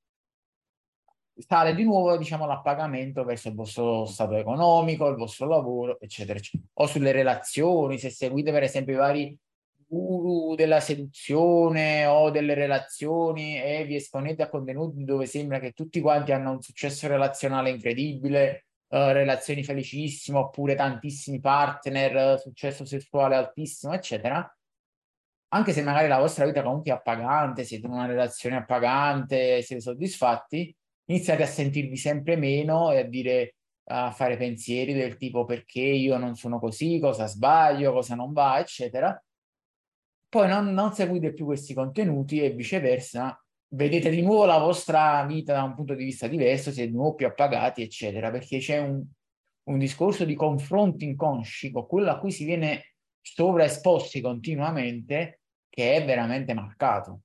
sale 1.35 1.75
di 1.75 1.83
nuovo, 1.83 2.17
diciamo, 2.17 2.47
l'appagamento 2.47 3.25
verso 3.25 3.49
il 3.49 3.57
vostro 3.57 4.05
stato 4.05 4.37
economico, 4.37 5.09
il 5.09 5.17
vostro 5.17 5.49
lavoro, 5.49 5.99
eccetera, 5.99 6.39
eccetera. 6.39 6.63
O 6.75 6.87
sulle 6.87 7.11
relazioni, 7.11 7.99
se 7.99 8.11
seguite 8.11 8.53
per 8.53 8.63
esempio 8.63 8.95
i 8.95 8.99
vari 8.99 9.39
guru 9.85 10.55
della 10.55 10.79
seduzione 10.79 12.07
o 12.07 12.31
delle 12.31 12.55
relazioni 12.55 13.61
e 13.61 13.85
vi 13.85 13.97
esponete 13.97 14.43
a 14.45 14.49
contenuti 14.49 15.03
dove 15.03 15.27
sembra 15.27 15.59
che 15.59 15.73
tutti 15.73 16.01
quanti 16.01 16.31
hanno 16.31 16.53
un 16.53 16.63
successo 16.63 17.09
relazionale 17.09 17.71
incredibile, 17.71 18.64
uh, 18.95 19.13
relazioni 19.13 19.65
felicissime 19.65 20.39
oppure 20.39 20.75
tantissimi 20.77 21.41
partner, 21.41 22.39
successo 22.39 22.85
sessuale 22.85 23.35
altissimo, 23.35 23.93
eccetera, 23.93 24.49
anche 25.49 25.73
se 25.73 25.83
magari 25.83 26.09
la 26.09 26.19
vostra 26.19 26.47
vita 26.47 26.63
comunque 26.63 26.91
è 26.91 26.95
appagante, 26.95 27.65
siete 27.65 27.87
in 27.87 27.93
una 27.93 28.07
relazione 28.07 28.57
appagante, 28.57 29.63
siete 29.63 29.83
soddisfatti, 29.83 30.75
iniziate 31.07 31.43
a 31.43 31.47
sentirvi 31.47 31.97
sempre 31.97 32.37
meno 32.37 32.91
e 32.93 32.99
a 32.99 33.05
dire 33.05 33.57
a 33.87 34.11
fare 34.13 34.37
pensieri 34.37 34.95
del 34.95 35.17
tipo 35.17 35.45
perché 35.45 35.81
io 35.81 36.17
non 36.17 36.35
sono 36.37 36.59
così, 36.59 36.99
cosa 36.99 37.27
sbaglio, 37.27 37.93
cosa 37.93 38.15
non 38.15 38.33
va, 38.33 38.59
eccetera. 38.59 39.23
Poi 40.29 40.49
non, 40.49 40.73
non 40.73 40.93
seguite 40.93 41.33
più 41.33 41.45
questi 41.45 41.75
contenuti 41.75 42.41
e 42.43 42.51
viceversa, 42.51 43.44
vedete 43.75 44.11
di 44.11 44.23
nuovo 44.23 44.45
la 44.45 44.59
vostra 44.59 45.25
vita 45.27 45.53
da 45.53 45.63
un 45.63 45.75
punto 45.75 45.95
di 45.95 46.05
vista 46.05 46.27
diverso, 46.27 46.71
siete 46.71 46.91
di 46.91 46.97
nuovo 46.97 47.15
più 47.15 47.27
appagati, 47.27 47.83
eccetera, 47.83 48.31
perché 48.31 48.59
c'è 48.59 48.79
un, 48.79 49.03
un 49.65 49.79
discorso 49.79 50.25
di 50.25 50.35
confronti 50.35 51.05
inconsci 51.05 51.71
con 51.71 51.87
quello 51.87 52.11
a 52.11 52.19
cui 52.19 52.31
si 52.31 52.45
viene 52.45 52.95
sovraesposti 53.21 54.21
continuamente 54.21 55.41
che 55.69 55.95
è 55.95 56.05
veramente 56.05 56.55
marcato. 56.55 57.21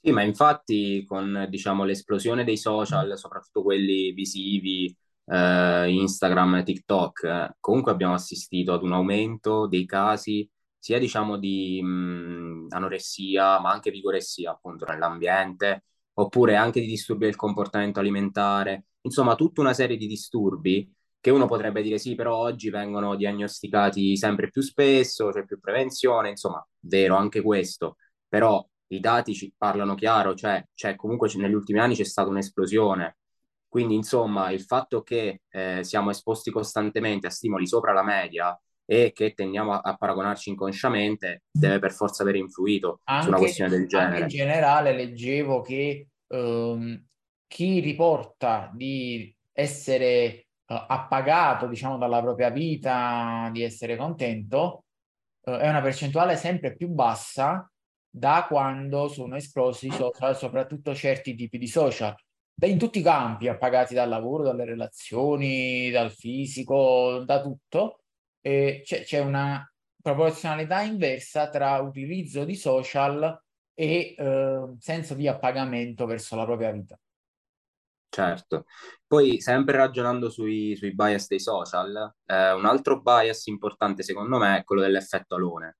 Sì, 0.00 0.10
ma 0.10 0.22
infatti 0.22 1.04
con 1.04 1.46
diciamo, 1.48 1.84
l'esplosione 1.84 2.44
dei 2.44 2.56
social, 2.56 3.16
soprattutto 3.16 3.62
quelli 3.62 4.12
visivi, 4.12 4.96
eh, 5.26 5.90
Instagram, 5.90 6.64
TikTok, 6.64 7.22
eh, 7.24 7.56
comunque 7.60 7.92
abbiamo 7.92 8.14
assistito 8.14 8.72
ad 8.72 8.82
un 8.82 8.92
aumento 8.92 9.66
dei 9.66 9.84
casi 9.86 10.48
sia 10.78 10.98
diciamo 10.98 11.36
di 11.38 11.80
mh, 11.82 12.66
anoressia, 12.70 13.60
ma 13.60 13.70
anche 13.70 13.90
vigoressia 13.90 14.52
appunto 14.52 14.84
nell'ambiente, 14.86 15.84
oppure 16.14 16.56
anche 16.56 16.80
di 16.80 16.86
disturbi 16.86 17.24
del 17.26 17.36
comportamento 17.36 18.00
alimentare, 18.00 18.86
insomma 19.02 19.34
tutta 19.34 19.60
una 19.60 19.72
serie 19.74 19.96
di 19.96 20.06
disturbi 20.06 20.90
che 21.20 21.30
uno 21.30 21.46
potrebbe 21.46 21.82
dire 21.82 21.98
sì, 21.98 22.14
però 22.14 22.36
oggi 22.36 22.70
vengono 22.70 23.16
diagnosticati 23.16 24.16
sempre 24.16 24.50
più 24.50 24.62
spesso, 24.62 25.30
c'è 25.30 25.44
più 25.44 25.58
prevenzione, 25.60 26.30
insomma, 26.30 26.64
vero 26.80 27.16
anche 27.16 27.42
questo, 27.42 27.96
però 28.28 28.64
i 28.88 29.00
dati 29.00 29.34
ci 29.34 29.52
parlano 29.56 29.94
chiaro, 29.94 30.34
cioè, 30.34 30.64
cioè 30.74 30.94
comunque 30.96 31.28
negli 31.36 31.52
ultimi 31.54 31.78
anni 31.80 31.94
c'è 31.94 32.04
stata 32.04 32.28
un'esplosione. 32.30 33.16
Quindi, 33.68 33.94
insomma, 33.94 34.50
il 34.50 34.62
fatto 34.62 35.02
che 35.02 35.42
eh, 35.50 35.84
siamo 35.84 36.10
esposti 36.10 36.50
costantemente 36.50 37.26
a 37.26 37.30
stimoli 37.30 37.66
sopra 37.66 37.92
la 37.92 38.02
media 38.02 38.58
e 38.90 39.12
che 39.12 39.34
tendiamo 39.34 39.74
a, 39.74 39.80
a 39.80 39.96
paragonarci 39.96 40.48
inconsciamente 40.48 41.42
deve 41.50 41.78
per 41.78 41.92
forza 41.92 42.22
aver 42.22 42.36
influito 42.36 43.00
anche, 43.04 43.22
su 43.22 43.28
una 43.28 43.38
questione 43.38 43.70
del 43.70 43.86
genere. 43.86 44.22
Anche 44.22 44.22
in 44.22 44.28
generale 44.28 44.94
leggevo 44.94 45.60
che 45.60 46.08
um, 46.28 47.06
chi 47.46 47.80
riporta 47.80 48.70
di 48.72 49.34
essere 49.52 50.46
uh, 50.68 50.74
appagato, 50.88 51.66
diciamo, 51.66 51.98
dalla 51.98 52.22
propria 52.22 52.48
vita, 52.48 53.50
di 53.52 53.62
essere 53.62 53.94
contento, 53.96 54.84
uh, 55.42 55.50
è 55.52 55.68
una 55.68 55.82
percentuale 55.82 56.36
sempre 56.36 56.74
più 56.74 56.88
bassa 56.88 57.70
da 58.08 58.46
quando 58.48 59.08
sono 59.08 59.36
esplosi 59.36 59.90
social, 59.90 60.34
soprattutto 60.34 60.94
certi 60.94 61.34
tipi 61.34 61.58
di 61.58 61.66
social 61.66 62.16
in 62.66 62.78
tutti 62.78 62.98
i 62.98 63.02
campi, 63.02 63.46
appagati 63.48 63.94
dal 63.94 64.08
lavoro, 64.08 64.42
dalle 64.42 64.64
relazioni, 64.64 65.90
dal 65.90 66.10
fisico, 66.10 67.22
da 67.24 67.40
tutto, 67.40 68.00
e 68.40 68.82
c'è, 68.84 69.02
c'è 69.02 69.20
una 69.20 69.70
proporzionalità 70.00 70.80
inversa 70.82 71.48
tra 71.48 71.78
utilizzo 71.78 72.44
di 72.44 72.54
social 72.54 73.40
e 73.74 74.14
eh, 74.16 74.74
senso 74.78 75.14
di 75.14 75.28
appagamento 75.28 76.06
verso 76.06 76.36
la 76.36 76.44
propria 76.44 76.70
vita. 76.70 76.98
Certo, 78.10 78.64
poi 79.06 79.40
sempre 79.40 79.76
ragionando 79.76 80.30
sui, 80.30 80.74
sui 80.76 80.94
bias 80.94 81.28
dei 81.28 81.38
social, 81.38 82.14
eh, 82.24 82.52
un 82.52 82.64
altro 82.64 83.00
bias 83.00 83.46
importante 83.46 84.02
secondo 84.02 84.38
me 84.38 84.58
è 84.58 84.64
quello 84.64 84.82
dell'effetto 84.82 85.34
alone. 85.34 85.76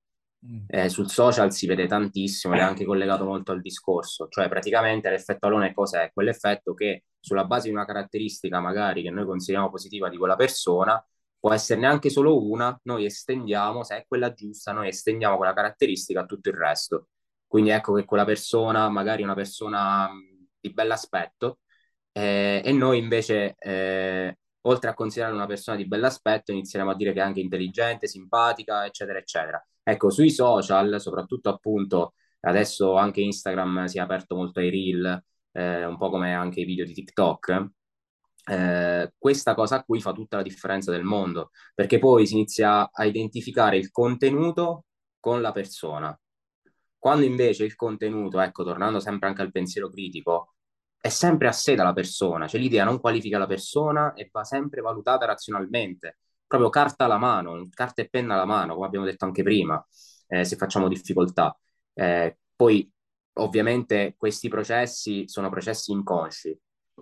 Mm. 0.46 0.66
Eh, 0.68 0.88
sul 0.88 1.10
social 1.10 1.52
si 1.52 1.66
vede 1.66 1.88
tantissimo 1.88 2.54
ed 2.54 2.60
è 2.60 2.62
anche 2.62 2.84
collegato 2.84 3.24
molto 3.24 3.50
al 3.50 3.60
discorso, 3.60 4.28
cioè 4.28 4.48
praticamente 4.48 5.10
l'effetto 5.10 5.46
alone 5.46 5.72
cos'è? 5.74 6.12
Quell'effetto 6.12 6.74
che 6.74 7.06
sulla 7.18 7.44
base 7.44 7.68
di 7.68 7.74
una 7.74 7.84
caratteristica 7.84 8.60
magari 8.60 9.02
che 9.02 9.10
noi 9.10 9.24
consideriamo 9.24 9.70
positiva 9.70 10.08
di 10.08 10.16
quella 10.16 10.36
persona, 10.36 11.04
può 11.38 11.52
esserne 11.52 11.86
anche 11.86 12.10
solo 12.10 12.48
una, 12.48 12.78
noi 12.84 13.04
estendiamo, 13.04 13.84
se 13.84 13.96
è 13.96 14.04
quella 14.06 14.32
giusta, 14.32 14.72
noi 14.72 14.88
estendiamo 14.88 15.36
quella 15.36 15.54
caratteristica 15.54 16.20
a 16.20 16.26
tutto 16.26 16.48
il 16.48 16.56
resto. 16.56 17.08
Quindi 17.46 17.70
ecco 17.70 17.94
che 17.94 18.04
quella 18.04 18.24
persona, 18.24 18.88
magari 18.88 19.22
una 19.22 19.34
persona 19.34 20.10
di 20.60 20.72
bell'aspetto, 20.72 21.60
eh, 22.12 22.60
e 22.64 22.72
noi 22.72 22.98
invece, 22.98 23.54
eh, 23.58 24.38
oltre 24.62 24.90
a 24.90 24.94
considerare 24.94 25.34
una 25.34 25.46
persona 25.46 25.76
di 25.76 25.86
bell'aspetto, 25.86 26.52
inizieremo 26.52 26.90
a 26.90 26.96
dire 26.96 27.12
che 27.12 27.20
è 27.20 27.22
anche 27.22 27.40
intelligente, 27.40 28.06
simpatica, 28.06 28.84
eccetera, 28.84 29.18
eccetera. 29.18 29.64
Ecco, 29.82 30.10
sui 30.10 30.30
social, 30.30 31.00
soprattutto 31.00 31.48
appunto 31.48 32.14
adesso 32.40 32.96
anche 32.96 33.20
Instagram 33.20 33.84
si 33.86 33.98
è 33.98 34.00
aperto 34.00 34.34
molto 34.36 34.60
ai 34.60 34.70
reel, 34.70 35.22
eh, 35.52 35.84
un 35.84 35.96
po' 35.96 36.10
come 36.10 36.34
anche 36.34 36.60
i 36.60 36.64
video 36.64 36.84
di 36.84 36.92
TikTok. 36.92 37.70
Eh, 38.48 39.12
questa 39.18 39.54
cosa 39.54 39.82
qui 39.82 40.00
fa 40.00 40.12
tutta 40.12 40.36
la 40.36 40.42
differenza 40.42 40.90
del 40.90 41.02
mondo, 41.04 41.50
perché 41.74 41.98
poi 41.98 42.26
si 42.26 42.34
inizia 42.34 42.90
a 42.90 43.04
identificare 43.04 43.76
il 43.76 43.90
contenuto 43.90 44.84
con 45.20 45.40
la 45.42 45.52
persona. 45.52 46.18
Quando 46.98 47.24
invece 47.24 47.64
il 47.64 47.74
contenuto, 47.74 48.40
ecco, 48.40 48.64
tornando 48.64 49.00
sempre 49.00 49.28
anche 49.28 49.42
al 49.42 49.52
pensiero 49.52 49.88
critico, 49.88 50.54
è 51.00 51.08
sempre 51.08 51.48
a 51.48 51.52
sé 51.52 51.74
dalla 51.74 51.92
persona, 51.92 52.48
cioè 52.48 52.60
l'idea 52.60 52.84
non 52.84 53.00
qualifica 53.00 53.38
la 53.38 53.46
persona 53.46 54.14
e 54.14 54.28
va 54.32 54.44
sempre 54.44 54.80
valutata 54.80 55.26
razionalmente 55.26 56.18
proprio 56.46 56.70
carta 56.70 57.04
alla 57.04 57.18
mano, 57.18 57.68
carta 57.72 58.02
e 58.02 58.08
penna 58.08 58.34
alla 58.34 58.46
mano, 58.46 58.74
come 58.74 58.86
abbiamo 58.86 59.04
detto 59.04 59.24
anche 59.26 59.42
prima, 59.42 59.84
eh, 60.28 60.44
se 60.44 60.56
facciamo 60.56 60.88
difficoltà. 60.88 61.56
Eh, 61.92 62.38
poi, 62.56 62.90
ovviamente, 63.34 64.14
questi 64.16 64.48
processi 64.48 65.28
sono 65.28 65.50
processi 65.50 65.92
inconsci, 65.92 66.58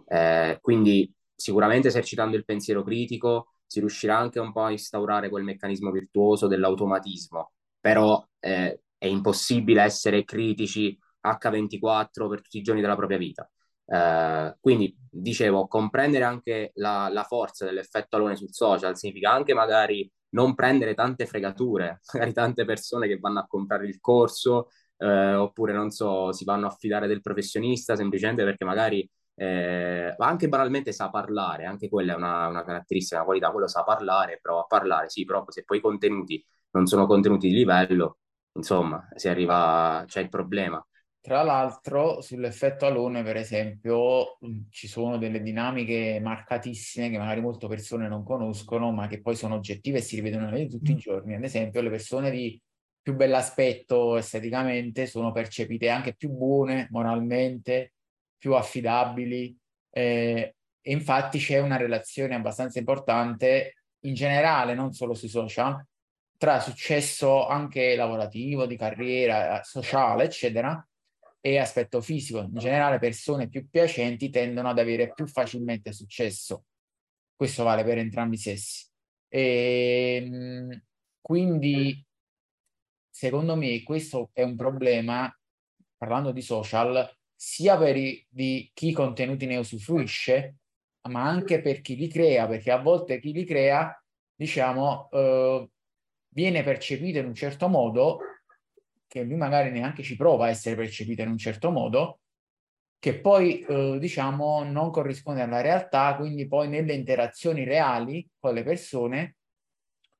eh, 0.08 0.58
quindi 0.60 1.10
sicuramente 1.36 1.88
esercitando 1.88 2.36
il 2.36 2.44
pensiero 2.44 2.82
critico 2.82 3.52
si 3.66 3.80
riuscirà 3.80 4.16
anche 4.16 4.40
un 4.40 4.52
po' 4.52 4.62
a 4.62 4.70
instaurare 4.70 5.28
quel 5.28 5.44
meccanismo 5.44 5.90
virtuoso 5.90 6.46
dell'automatismo, 6.46 7.52
però 7.80 8.24
eh, 8.40 8.80
è 8.96 9.06
impossibile 9.06 9.82
essere 9.82 10.24
critici 10.24 10.98
H24 11.20 12.28
per 12.28 12.40
tutti 12.40 12.58
i 12.58 12.62
giorni 12.62 12.80
della 12.80 12.96
propria 12.96 13.18
vita. 13.18 13.48
Eh, 13.88 14.56
quindi 14.60 14.96
dicevo, 15.10 15.66
comprendere 15.68 16.24
anche 16.24 16.72
la, 16.74 17.08
la, 17.10 17.22
forza 17.22 17.64
dell'effetto 17.64 18.16
alone 18.16 18.34
sul 18.36 18.52
social 18.52 18.96
significa 18.96 19.30
anche 19.30 19.54
magari 19.54 20.10
non 20.30 20.54
prendere 20.54 20.94
tante 20.94 21.26
fregature, 21.26 22.00
magari 22.12 22.32
tante 22.32 22.64
persone 22.64 23.06
che 23.08 23.18
vanno 23.18 23.40
a 23.40 23.46
comprare 23.46 23.86
il 23.86 24.00
corso 24.00 24.68
eh, 24.98 25.34
oppure 25.34 25.72
non 25.72 25.90
so, 25.90 26.32
si 26.32 26.44
vanno 26.44 26.66
a 26.66 26.70
fidare 26.70 27.06
del 27.06 27.20
professionista 27.20 27.96
semplicemente 27.96 28.44
perché 28.44 28.64
magari 28.64 29.08
eh, 29.36 30.14
anche 30.16 30.48
banalmente 30.48 30.92
sa 30.92 31.10
parlare, 31.10 31.66
anche 31.66 31.88
quella 31.88 32.14
è 32.14 32.16
una, 32.16 32.48
una 32.48 32.64
caratteristica, 32.64 33.16
una 33.16 33.26
qualità, 33.26 33.50
quello 33.50 33.68
sa 33.68 33.84
parlare, 33.84 34.38
prova 34.40 34.60
a 34.60 34.66
parlare, 34.66 35.08
sì, 35.08 35.24
però 35.24 35.44
se 35.48 35.64
poi 35.64 35.78
i 35.78 35.82
contenuti 35.82 36.44
non 36.70 36.86
sono 36.86 37.06
contenuti 37.06 37.48
di 37.48 37.54
livello, 37.54 38.18
insomma, 38.54 39.06
si 39.14 39.28
arriva, 39.28 40.02
c'è 40.06 40.20
il 40.20 40.28
problema. 40.28 40.84
Tra 41.20 41.42
l'altro, 41.42 42.20
sull'effetto 42.20 42.86
alone, 42.86 43.24
per 43.24 43.36
esempio, 43.36 44.38
ci 44.70 44.86
sono 44.86 45.18
delle 45.18 45.42
dinamiche 45.42 46.20
marcatissime 46.22 47.10
che 47.10 47.18
magari 47.18 47.40
molte 47.40 47.66
persone 47.66 48.06
non 48.06 48.22
conoscono, 48.22 48.92
ma 48.92 49.08
che 49.08 49.20
poi 49.20 49.34
sono 49.34 49.56
oggettive 49.56 49.98
e 49.98 50.02
si 50.02 50.14
rivedono 50.14 50.50
tutti 50.68 50.92
i 50.92 50.94
mm. 50.94 50.98
giorni. 50.98 51.34
Ad 51.34 51.42
esempio, 51.42 51.80
le 51.80 51.90
persone 51.90 52.30
di 52.30 52.60
più 53.02 53.16
bell'aspetto 53.16 54.16
esteticamente 54.16 55.06
sono 55.06 55.32
percepite 55.32 55.88
anche 55.88 56.14
più 56.14 56.30
buone 56.30 56.86
moralmente, 56.90 57.94
più 58.38 58.54
affidabili. 58.54 59.56
Eh, 59.90 60.54
e 60.80 60.92
infatti 60.92 61.38
c'è 61.38 61.58
una 61.58 61.76
relazione 61.76 62.34
abbastanza 62.34 62.78
importante 62.78 63.74
in 64.00 64.14
generale, 64.14 64.74
non 64.74 64.92
solo 64.92 65.14
sui 65.14 65.28
social, 65.28 65.84
tra 66.36 66.60
successo 66.60 67.46
anche 67.46 67.96
lavorativo, 67.96 68.66
di 68.66 68.76
carriera, 68.76 69.62
sociale, 69.64 70.24
eccetera, 70.24 70.86
e 71.40 71.58
aspetto 71.58 72.00
fisico. 72.00 72.40
In 72.40 72.54
generale 72.54 72.98
persone 72.98 73.48
più 73.48 73.68
piacenti 73.68 74.30
tendono 74.30 74.68
ad 74.68 74.78
avere 74.78 75.12
più 75.12 75.26
facilmente 75.26 75.92
successo. 75.92 76.64
Questo 77.34 77.64
vale 77.64 77.84
per 77.84 77.98
entrambi 77.98 78.34
i 78.36 78.38
sessi. 78.38 78.86
E, 79.28 80.22
ehm, 80.24 80.82
quindi, 81.20 82.04
secondo 83.10 83.56
me, 83.56 83.82
questo 83.82 84.30
è 84.32 84.42
un 84.42 84.56
problema, 84.56 85.32
parlando 85.96 86.32
di 86.32 86.42
social, 86.42 87.08
sia 87.36 87.76
per 87.76 87.96
i, 87.96 88.26
di 88.28 88.70
chi 88.74 88.92
contenuti 88.92 89.46
ne 89.46 89.58
usufruisce, 89.58 90.56
ma 91.08 91.22
anche 91.22 91.60
per 91.60 91.82
chi 91.82 91.94
li 91.94 92.08
crea, 92.08 92.46
perché 92.48 92.70
a 92.70 92.80
volte 92.80 93.20
chi 93.20 93.32
li 93.32 93.44
crea, 93.44 94.02
diciamo, 94.34 95.08
eh, 95.12 95.68
viene 96.28 96.62
percepito 96.62 97.18
in 97.18 97.26
un 97.26 97.34
certo 97.34 97.68
modo 97.68 98.18
che 99.06 99.22
lui 99.22 99.36
magari 99.36 99.70
neanche 99.70 100.02
ci 100.02 100.16
prova 100.16 100.46
a 100.46 100.48
essere 100.50 100.74
percepita 100.74 101.22
in 101.22 101.30
un 101.30 101.38
certo 101.38 101.70
modo, 101.70 102.20
che 102.98 103.20
poi 103.20 103.60
eh, 103.60 103.98
diciamo 103.98 104.64
non 104.64 104.90
corrisponde 104.90 105.42
alla 105.42 105.60
realtà, 105.60 106.16
quindi 106.16 106.48
poi 106.48 106.68
nelle 106.68 106.94
interazioni 106.94 107.64
reali 107.64 108.28
con 108.38 108.54
le 108.54 108.62
persone 108.64 109.36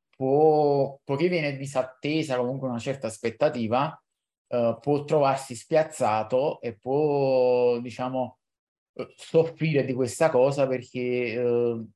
può, 0.09 0.99
poiché 1.05 1.29
viene 1.29 1.57
disattesa 1.57 2.37
comunque 2.37 2.69
una 2.69 2.79
certa 2.79 3.09
aspettativa, 3.09 4.01
uh, 4.49 4.79
può 4.81 5.05
trovarsi 5.05 5.55
spiazzato 5.55 6.61
e 6.61 6.77
può, 6.77 7.79
diciamo, 7.81 8.39
soffrire 9.15 9.85
di 9.85 9.93
questa 9.93 10.31
cosa 10.31 10.67
perché 10.67 11.37
uh, 11.39 11.89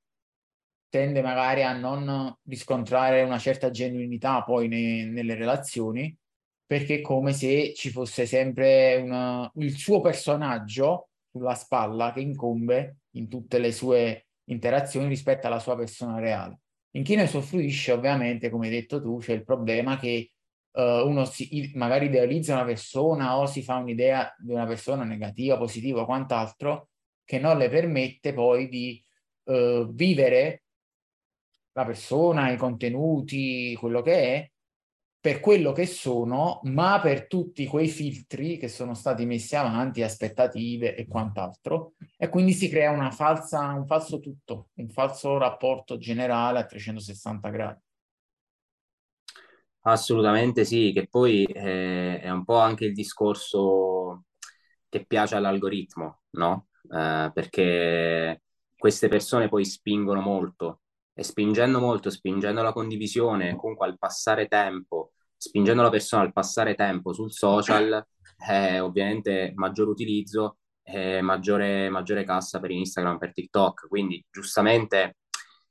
tende 0.88 1.22
magari 1.22 1.62
a 1.62 1.72
non 1.72 2.36
riscontrare 2.44 3.22
una 3.22 3.38
certa 3.38 3.70
genuinità 3.70 4.42
poi 4.42 4.68
ne, 4.68 5.06
nelle 5.06 5.34
relazioni 5.34 6.14
perché 6.66 6.96
è 6.96 7.00
come 7.00 7.32
se 7.32 7.72
ci 7.74 7.90
fosse 7.90 8.26
sempre 8.26 8.96
una, 8.96 9.50
il 9.56 9.76
suo 9.76 10.00
personaggio 10.00 11.08
sulla 11.30 11.54
spalla 11.54 12.12
che 12.12 12.20
incombe 12.20 12.98
in 13.16 13.28
tutte 13.28 13.58
le 13.58 13.72
sue 13.72 14.26
interazioni 14.50 15.08
rispetto 15.08 15.48
alla 15.48 15.58
sua 15.58 15.76
persona 15.76 16.20
reale. 16.20 16.60
In 16.92 17.02
chi 17.02 17.16
ne 17.16 17.26
soffruisce, 17.26 17.90
ovviamente, 17.90 18.50
come 18.50 18.66
hai 18.66 18.72
detto 18.72 19.00
tu, 19.00 19.18
c'è 19.18 19.32
il 19.32 19.44
problema 19.44 19.98
che 19.98 20.30
uh, 20.72 21.06
uno 21.06 21.24
si, 21.24 21.72
magari 21.74 22.06
idealizza 22.06 22.54
una 22.54 22.64
persona 22.64 23.38
o 23.38 23.46
si 23.46 23.62
fa 23.62 23.76
un'idea 23.76 24.34
di 24.38 24.52
una 24.52 24.66
persona 24.66 25.04
negativa, 25.04 25.56
positiva 25.56 26.02
o 26.02 26.04
quant'altro, 26.06 26.90
che 27.24 27.38
non 27.38 27.58
le 27.58 27.68
permette 27.68 28.32
poi 28.32 28.68
di 28.68 29.02
uh, 29.44 29.92
vivere 29.92 30.64
la 31.72 31.84
persona, 31.84 32.50
i 32.50 32.56
contenuti, 32.56 33.74
quello 33.76 34.02
che 34.02 34.14
è, 34.14 34.50
per 35.20 35.40
quello 35.40 35.72
che 35.72 35.84
sono, 35.86 36.60
ma 36.64 36.98
per 36.98 37.26
tutti 37.26 37.66
quei 37.66 37.88
filtri 37.88 38.56
che 38.56 38.68
sono 38.68 38.94
stati 38.94 39.26
messi 39.26 39.54
avanti, 39.54 40.02
aspettative 40.02 40.96
e 40.96 41.06
quant'altro. 41.06 41.92
E 42.16 42.28
quindi 42.28 42.52
si 42.52 42.70
crea 42.70 43.10
falsa, 43.10 43.68
un 43.74 43.86
falso 43.86 44.18
tutto, 44.18 44.70
un 44.74 44.88
falso 44.88 45.36
rapporto 45.36 45.98
generale 45.98 46.60
a 46.60 46.64
360 46.64 47.48
gradi. 47.50 47.80
Assolutamente 49.82 50.64
sì, 50.64 50.92
che 50.92 51.06
poi 51.08 51.44
eh, 51.44 52.20
è 52.20 52.30
un 52.30 52.44
po' 52.44 52.58
anche 52.58 52.84
il 52.84 52.92
discorso 52.92 54.24
che 54.88 55.06
piace 55.06 55.36
all'algoritmo, 55.36 56.20
no? 56.32 56.68
Eh, 56.90 57.30
perché 57.32 58.42
queste 58.76 59.08
persone 59.08 59.48
poi 59.48 59.64
spingono 59.64 60.20
molto 60.20 60.82
e 61.14 61.22
spingendo 61.22 61.80
molto, 61.80 62.10
spingendo 62.10 62.62
la 62.62 62.72
condivisione, 62.72 63.56
comunque 63.56 63.86
al 63.86 63.98
passare 63.98 64.48
tempo, 64.48 65.12
spingendo 65.36 65.82
la 65.82 65.90
persona 65.90 66.22
al 66.22 66.32
passare 66.32 66.74
tempo 66.74 67.12
sul 67.14 67.32
social, 67.32 68.06
eh, 68.50 68.80
ovviamente 68.80 69.52
maggior 69.54 69.88
utilizzo, 69.88 70.58
maggiore, 71.22 71.88
maggiore 71.88 72.24
cassa 72.24 72.58
per 72.58 72.70
Instagram, 72.70 73.16
per 73.18 73.32
TikTok. 73.32 73.86
Quindi 73.88 74.24
giustamente 74.30 75.16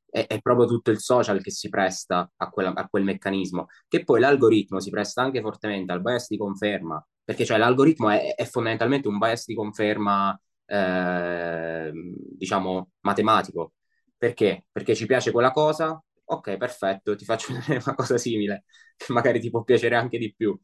è, 0.10 0.26
è, 0.28 0.42
proprio 0.42 0.68
tutto 0.68 0.92
il 0.92 1.00
social 1.00 1.42
che 1.42 1.52
si 1.52 1.70
presta 1.70 2.30
a, 2.38 2.50
quella, 2.50 2.74
a 2.74 2.88
quel 2.88 3.04
meccanismo, 3.04 3.68
che 3.88 4.04
poi 4.04 4.20
l'algoritmo 4.20 4.80
si 4.80 4.90
presta 4.90 5.22
anche 5.22 5.42
fortemente 5.42 5.92
al 5.92 6.02
bias 6.02 6.28
di 6.28 6.38
conferma, 6.38 7.06
perché 7.24 7.46
cioè 7.46 7.58
l'algoritmo 7.58 8.10
è, 8.10 8.36
è 8.36 8.46
fondamentalmente 8.46 9.08
un 9.08 9.18
bias 9.18 9.46
di 9.46 9.56
conferma, 9.56 10.40
eh, 10.66 11.92
diciamo, 12.38 12.92
matematico 13.02 13.74
perché? 14.20 14.66
Perché 14.72 14.96
ci 14.96 15.06
piace 15.06 15.32
quella 15.32 15.52
cosa, 15.52 16.02
ok, 16.26 16.58
perfetto, 16.58 17.16
ti 17.16 17.24
faccio 17.24 17.54
vedere 17.56 17.82
una 17.86 17.96
cosa 17.96 18.18
simile, 18.18 18.66
che 18.98 19.14
magari 19.14 19.40
ti 19.40 19.50
può 19.50 19.64
piacere 19.64 19.96
anche 19.96 20.18
di 20.18 20.34
più. 20.36 20.60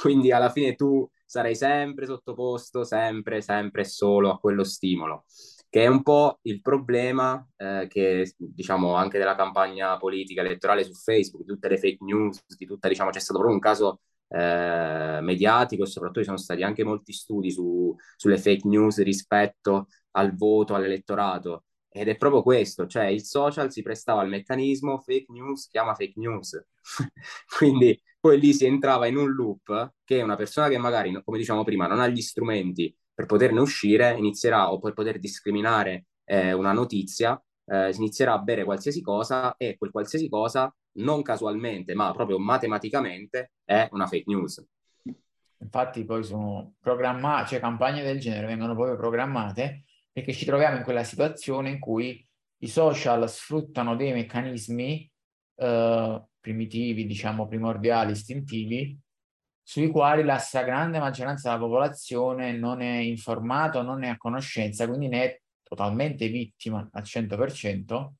Quindi 0.00 0.30
alla 0.32 0.50
fine 0.50 0.74
tu 0.76 1.08
sarai 1.26 1.54
sempre 1.56 2.06
sottoposto, 2.06 2.84
sempre, 2.84 3.42
sempre 3.42 3.84
solo 3.84 4.30
a 4.30 4.38
quello 4.38 4.62
stimolo, 4.64 5.24
che 5.72 5.84
è 5.84 5.86
un 5.86 6.02
po' 6.02 6.38
il 6.42 6.60
problema 6.60 7.48
eh, 7.56 7.86
che, 7.88 8.34
diciamo, 8.36 8.94
anche 8.94 9.16
della 9.16 9.34
campagna 9.34 9.96
politica 9.96 10.42
elettorale 10.42 10.84
su 10.84 10.92
Facebook, 10.92 11.46
di 11.46 11.52
tutte 11.52 11.68
le 11.70 11.78
fake 11.78 12.04
news, 12.04 12.44
di 12.58 12.66
tutta, 12.66 12.88
diciamo, 12.88 13.08
c'è 13.08 13.18
stato 13.18 13.38
proprio 13.38 13.56
un 13.56 13.62
caso 13.62 14.00
eh, 14.28 15.20
mediatico 15.22 15.86
soprattutto 15.86 16.20
ci 16.20 16.26
sono 16.26 16.36
stati 16.36 16.62
anche 16.62 16.84
molti 16.84 17.14
studi 17.14 17.50
su, 17.50 17.94
sulle 18.16 18.36
fake 18.36 18.68
news 18.68 19.02
rispetto 19.02 19.86
al 20.12 20.34
voto, 20.36 20.74
all'elettorato 20.74 21.64
ed 21.88 22.08
è 22.08 22.16
proprio 22.18 22.42
questo, 22.42 22.86
cioè 22.86 23.06
il 23.06 23.22
social 23.24 23.72
si 23.72 23.80
prestava 23.80 24.20
al 24.20 24.28
meccanismo 24.28 24.98
fake 24.98 25.32
news 25.32 25.68
chiama 25.68 25.94
fake 25.94 26.20
news. 26.20 26.62
Quindi 27.56 27.98
poi 28.20 28.38
lì 28.38 28.52
si 28.52 28.66
entrava 28.66 29.06
in 29.06 29.16
un 29.16 29.32
loop 29.32 29.94
che 30.04 30.20
una 30.20 30.36
persona 30.36 30.68
che 30.68 30.76
magari, 30.76 31.18
come 31.24 31.38
diciamo 31.38 31.64
prima, 31.64 31.86
non 31.86 31.98
ha 31.98 32.08
gli 32.08 32.20
strumenti 32.20 32.94
per 33.22 33.26
poterne 33.26 33.60
uscire, 33.60 34.16
inizierà 34.16 34.72
o 34.72 34.80
per 34.80 34.94
poter 34.94 35.18
discriminare 35.20 36.06
eh, 36.24 36.52
una 36.52 36.72
notizia, 36.72 37.40
eh, 37.66 37.92
inizierà 37.94 38.32
a 38.32 38.38
bere 38.38 38.64
qualsiasi 38.64 39.00
cosa 39.00 39.54
e 39.56 39.76
quel 39.78 39.92
qualsiasi 39.92 40.28
cosa, 40.28 40.74
non 40.94 41.22
casualmente, 41.22 41.94
ma 41.94 42.10
proprio 42.12 42.38
matematicamente, 42.38 43.52
è 43.64 43.88
una 43.92 44.06
fake 44.06 44.24
news. 44.26 44.66
Infatti 45.58 46.04
poi 46.04 46.24
sono 46.24 46.74
programmate, 46.80 47.50
cioè 47.50 47.60
campagne 47.60 48.02
del 48.02 48.18
genere 48.18 48.48
vengono 48.48 48.74
proprio 48.74 48.96
programmate 48.96 49.84
perché 50.10 50.32
ci 50.32 50.44
troviamo 50.44 50.78
in 50.78 50.82
quella 50.82 51.04
situazione 51.04 51.70
in 51.70 51.78
cui 51.78 52.26
i 52.58 52.66
social 52.66 53.28
sfruttano 53.28 53.94
dei 53.94 54.12
meccanismi 54.12 55.10
eh, 55.54 56.22
primitivi, 56.40 57.06
diciamo 57.06 57.46
primordiali, 57.46 58.10
istintivi, 58.10 58.98
sui 59.62 59.90
quali 59.90 60.24
la 60.24 60.38
stragrande 60.38 60.98
maggioranza 60.98 61.50
della 61.50 61.62
popolazione 61.62 62.52
non 62.52 62.80
è 62.80 62.98
informata, 62.98 63.82
non 63.82 64.02
è 64.02 64.08
a 64.08 64.16
conoscenza, 64.16 64.86
quindi 64.86 65.08
ne 65.08 65.22
è 65.22 65.40
totalmente 65.62 66.28
vittima 66.28 66.88
al 66.92 67.02
100%. 67.02 68.10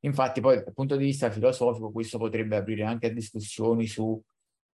Infatti 0.00 0.40
poi 0.40 0.62
dal 0.62 0.72
punto 0.72 0.96
di 0.96 1.04
vista 1.04 1.30
filosofico 1.30 1.90
questo 1.90 2.18
potrebbe 2.18 2.56
aprire 2.56 2.84
anche 2.84 3.06
a 3.08 3.12
discussioni 3.12 3.86
su 3.86 4.22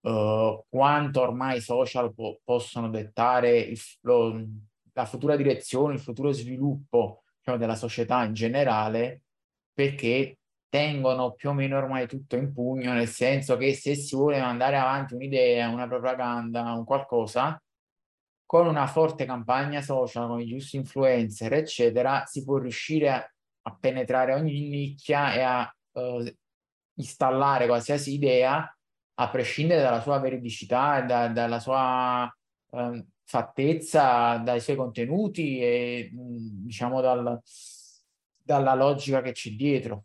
uh, 0.00 0.64
quanto 0.68 1.20
ormai 1.20 1.58
i 1.58 1.60
social 1.60 2.12
po- 2.14 2.40
possono 2.42 2.88
dettare 2.88 3.58
il, 3.58 3.80
lo, 4.00 4.44
la 4.92 5.04
futura 5.04 5.36
direzione, 5.36 5.94
il 5.94 6.00
futuro 6.00 6.32
sviluppo 6.32 7.22
diciamo, 7.38 7.58
della 7.58 7.76
società 7.76 8.24
in 8.24 8.32
generale, 8.32 9.22
perché 9.72 10.38
tengono 10.72 11.32
più 11.32 11.50
o 11.50 11.52
meno 11.52 11.76
ormai 11.76 12.08
tutto 12.08 12.34
in 12.36 12.50
pugno, 12.50 12.94
nel 12.94 13.06
senso 13.06 13.58
che 13.58 13.74
se 13.74 13.94
si 13.94 14.16
vuole 14.16 14.40
mandare 14.40 14.78
avanti 14.78 15.12
un'idea, 15.12 15.68
una 15.68 15.86
propaganda, 15.86 16.72
un 16.72 16.86
qualcosa, 16.86 17.62
con 18.46 18.66
una 18.66 18.86
forte 18.86 19.26
campagna 19.26 19.82
social, 19.82 20.28
con 20.28 20.40
i 20.40 20.46
giusti 20.46 20.76
influencer, 20.76 21.52
eccetera, 21.52 22.24
si 22.24 22.42
può 22.42 22.56
riuscire 22.56 23.10
a, 23.10 23.32
a 23.64 23.76
penetrare 23.78 24.32
ogni 24.32 24.66
nicchia 24.70 25.34
e 25.34 25.40
a 25.42 25.76
uh, 25.92 26.24
installare 26.94 27.66
qualsiasi 27.66 28.14
idea, 28.14 28.74
a 29.16 29.28
prescindere 29.28 29.82
dalla 29.82 30.00
sua 30.00 30.18
veridicità 30.20 31.02
da, 31.02 31.28
dalla 31.28 31.60
sua 31.60 32.34
uh, 32.70 33.06
fattezza 33.24 34.38
dai 34.38 34.60
suoi 34.60 34.76
contenuti 34.76 35.60
e 35.60 36.08
diciamo 36.12 37.02
dal, 37.02 37.38
dalla 38.42 38.74
logica 38.74 39.20
che 39.20 39.32
c'è 39.32 39.50
dietro. 39.50 40.04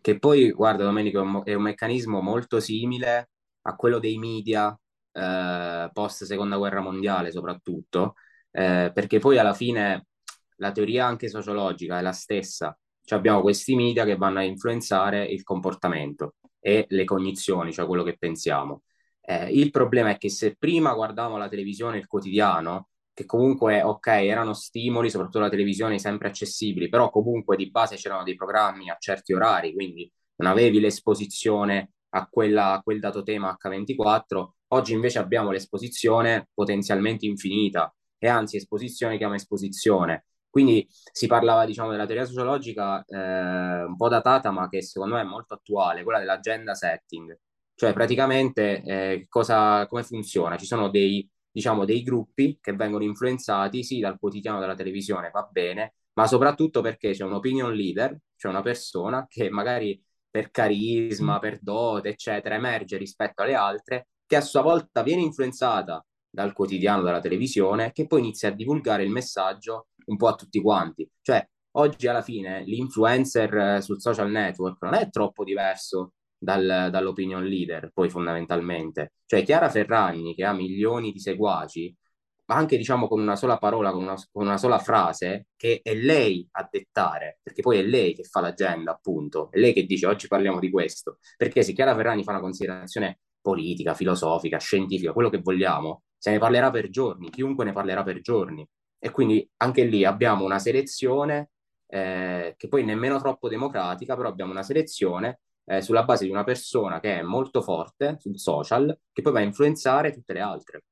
Che 0.00 0.18
poi, 0.18 0.50
guarda 0.50 0.84
Domenico, 0.84 1.44
è 1.44 1.54
un 1.54 1.62
meccanismo 1.62 2.20
molto 2.20 2.60
simile 2.60 3.30
a 3.62 3.76
quello 3.76 3.98
dei 3.98 4.18
media 4.18 4.78
eh, 5.12 5.90
post 5.92 6.24
seconda 6.24 6.56
guerra 6.56 6.80
mondiale 6.80 7.30
soprattutto, 7.30 8.14
eh, 8.50 8.90
perché 8.94 9.18
poi 9.18 9.38
alla 9.38 9.54
fine 9.54 10.06
la 10.56 10.72
teoria 10.72 11.06
anche 11.06 11.28
sociologica 11.28 11.98
è 11.98 12.02
la 12.02 12.12
stessa, 12.12 12.76
cioè 13.04 13.18
abbiamo 13.18 13.40
questi 13.40 13.74
media 13.74 14.04
che 14.04 14.16
vanno 14.16 14.38
a 14.40 14.42
influenzare 14.42 15.24
il 15.24 15.42
comportamento 15.42 16.34
e 16.60 16.86
le 16.88 17.04
cognizioni, 17.04 17.72
cioè 17.72 17.86
quello 17.86 18.02
che 18.02 18.16
pensiamo. 18.18 18.82
Eh, 19.20 19.50
il 19.52 19.70
problema 19.70 20.10
è 20.10 20.18
che 20.18 20.28
se 20.30 20.56
prima 20.58 20.92
guardavamo 20.94 21.36
la 21.38 21.48
televisione, 21.48 21.98
il 21.98 22.06
quotidiano, 22.06 22.89
che 23.20 23.26
comunque, 23.26 23.82
ok, 23.82 24.06
erano 24.06 24.54
stimoli, 24.54 25.10
soprattutto 25.10 25.40
la 25.40 25.48
televisione, 25.48 25.98
sempre 25.98 26.28
accessibili, 26.28 26.88
però 26.88 27.10
comunque 27.10 27.56
di 27.56 27.70
base 27.70 27.96
c'erano 27.96 28.22
dei 28.22 28.34
programmi 28.34 28.88
a 28.90 28.96
certi 28.98 29.32
orari, 29.32 29.74
quindi 29.74 30.10
non 30.36 30.50
avevi 30.50 30.80
l'esposizione 30.80 31.92
a, 32.10 32.26
quella, 32.28 32.72
a 32.72 32.82
quel 32.82 33.00
dato 33.00 33.22
tema 33.22 33.56
H24. 33.62 34.48
Oggi 34.68 34.92
invece 34.94 35.18
abbiamo 35.18 35.50
l'esposizione 35.50 36.48
potenzialmente 36.54 37.26
infinita 37.26 37.94
e 38.18 38.28
anzi 38.28 38.56
esposizione 38.56 39.18
chiama 39.18 39.34
esposizione. 39.34 40.24
Quindi 40.48 40.86
si 41.12 41.26
parlava, 41.26 41.64
diciamo, 41.64 41.90
della 41.90 42.06
teoria 42.06 42.24
sociologica 42.24 43.04
eh, 43.04 43.84
un 43.84 43.96
po' 43.96 44.08
datata, 44.08 44.50
ma 44.50 44.68
che 44.68 44.82
secondo 44.82 45.14
me 45.14 45.20
è 45.20 45.24
molto 45.24 45.54
attuale, 45.54 46.02
quella 46.02 46.18
dell'agenda 46.18 46.74
setting 46.74 47.36
cioè, 47.80 47.94
praticamente, 47.94 48.82
eh, 48.82 49.26
cosa, 49.26 49.86
come 49.86 50.02
funziona? 50.02 50.58
Ci 50.58 50.66
sono 50.66 50.90
dei, 50.90 51.26
diciamo, 51.50 51.84
dei 51.84 52.02
gruppi 52.02 52.58
che 52.60 52.72
vengono 52.74 53.04
influenzati, 53.04 53.82
sì, 53.82 54.00
dal 54.00 54.18
quotidiano 54.18 54.60
della 54.60 54.74
televisione, 54.74 55.30
va 55.30 55.48
bene, 55.50 55.94
ma 56.14 56.26
soprattutto 56.26 56.80
perché 56.80 57.12
c'è 57.12 57.24
un 57.24 57.32
opinion 57.34 57.72
leader, 57.72 58.16
cioè 58.36 58.50
una 58.50 58.62
persona 58.62 59.26
che 59.28 59.50
magari 59.50 60.02
per 60.30 60.50
carisma, 60.50 61.38
per 61.38 61.58
dote, 61.60 62.10
eccetera, 62.10 62.54
emerge 62.54 62.96
rispetto 62.96 63.42
alle 63.42 63.54
altre, 63.54 64.08
che 64.26 64.36
a 64.36 64.40
sua 64.40 64.62
volta 64.62 65.02
viene 65.02 65.22
influenzata 65.22 66.04
dal 66.28 66.52
quotidiano, 66.52 67.02
dalla 67.02 67.20
televisione, 67.20 67.92
che 67.92 68.06
poi 68.06 68.20
inizia 68.20 68.48
a 68.48 68.52
divulgare 68.52 69.02
il 69.02 69.10
messaggio 69.10 69.88
un 70.06 70.16
po' 70.16 70.28
a 70.28 70.34
tutti 70.34 70.60
quanti. 70.60 71.08
Cioè, 71.20 71.44
oggi 71.72 72.06
alla 72.06 72.22
fine 72.22 72.62
l'influencer 72.64 73.54
eh, 73.56 73.80
sul 73.80 74.00
social 74.00 74.30
network 74.30 74.80
non 74.82 74.94
è 74.94 75.10
troppo 75.10 75.44
diverso 75.44 76.12
dal, 76.40 76.88
dall'opinion 76.90 77.44
leader, 77.44 77.90
poi 77.92 78.08
fondamentalmente. 78.08 79.12
Cioè 79.26 79.44
Chiara 79.44 79.68
Ferragni, 79.68 80.34
che 80.34 80.44
ha 80.44 80.52
milioni 80.52 81.12
di 81.12 81.20
seguaci, 81.20 81.94
ma 82.46 82.56
anche 82.56 82.76
diciamo 82.76 83.06
con 83.06 83.20
una 83.20 83.36
sola 83.36 83.58
parola, 83.58 83.92
con 83.92 84.02
una, 84.02 84.16
con 84.32 84.46
una, 84.46 84.56
sola 84.56 84.78
frase, 84.78 85.48
che 85.56 85.80
è 85.82 85.94
lei 85.94 86.48
a 86.52 86.66
dettare, 86.68 87.38
perché 87.42 87.62
poi 87.62 87.78
è 87.78 87.82
lei 87.82 88.14
che 88.14 88.24
fa 88.24 88.40
l'agenda, 88.40 88.92
appunto, 88.92 89.50
è 89.52 89.58
lei 89.58 89.72
che 89.72 89.84
dice 89.84 90.06
oggi 90.06 90.26
parliamo 90.26 90.58
di 90.58 90.70
questo, 90.70 91.18
perché 91.36 91.62
se 91.62 91.72
Chiara 91.72 91.94
Ferrani 91.94 92.24
fa 92.24 92.32
una 92.32 92.40
considerazione 92.40 93.20
politica, 93.40 93.94
filosofica, 93.94 94.58
scientifica, 94.58 95.12
quello 95.12 95.30
che 95.30 95.38
vogliamo, 95.38 96.02
se 96.16 96.30
ne 96.30 96.38
parlerà 96.38 96.70
per 96.70 96.88
giorni, 96.88 97.30
chiunque 97.30 97.64
ne 97.64 97.72
parlerà 97.72 98.02
per 98.02 98.20
giorni. 98.20 98.66
E 98.98 99.10
quindi 99.10 99.48
anche 99.58 99.84
lì 99.84 100.04
abbiamo 100.04 100.44
una 100.44 100.58
selezione 100.58 101.50
eh, 101.86 102.54
che 102.56 102.68
poi 102.68 102.84
nemmeno 102.84 103.18
troppo 103.18 103.48
democratica, 103.48 104.16
però 104.16 104.28
abbiamo 104.28 104.52
una 104.52 104.62
selezione 104.62 105.40
eh, 105.70 105.82
sulla 105.82 106.02
base 106.02 106.24
di 106.24 106.30
una 106.32 106.42
persona 106.42 106.98
che 106.98 107.20
è 107.20 107.22
molto 107.22 107.62
forte 107.62 108.16
sul 108.18 108.38
social, 108.38 108.98
che 109.12 109.22
poi 109.22 109.32
va 109.32 109.38
a 109.38 109.42
influenzare 109.42 110.12
tutte 110.12 110.32
le 110.32 110.40
altre. 110.40 110.84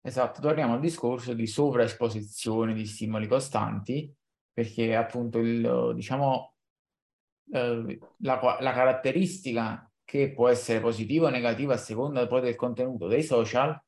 Esatto, 0.00 0.40
torniamo 0.40 0.74
al 0.74 0.80
discorso 0.80 1.32
di 1.32 1.46
sovraesposizione 1.46 2.74
di 2.74 2.84
stimoli 2.84 3.28
costanti, 3.28 4.12
perché 4.52 4.96
appunto 4.96 5.38
il, 5.38 5.92
diciamo, 5.94 6.54
eh, 7.52 7.98
la, 8.18 8.58
la, 8.60 8.72
caratteristica 8.72 9.88
che 10.02 10.32
può 10.32 10.48
essere 10.48 10.80
positiva 10.80 11.28
o 11.28 11.30
negativa 11.30 11.74
a 11.74 11.76
seconda 11.76 12.26
poi 12.26 12.40
del 12.40 12.56
contenuto 12.56 13.06
dei 13.06 13.22
social, 13.22 13.80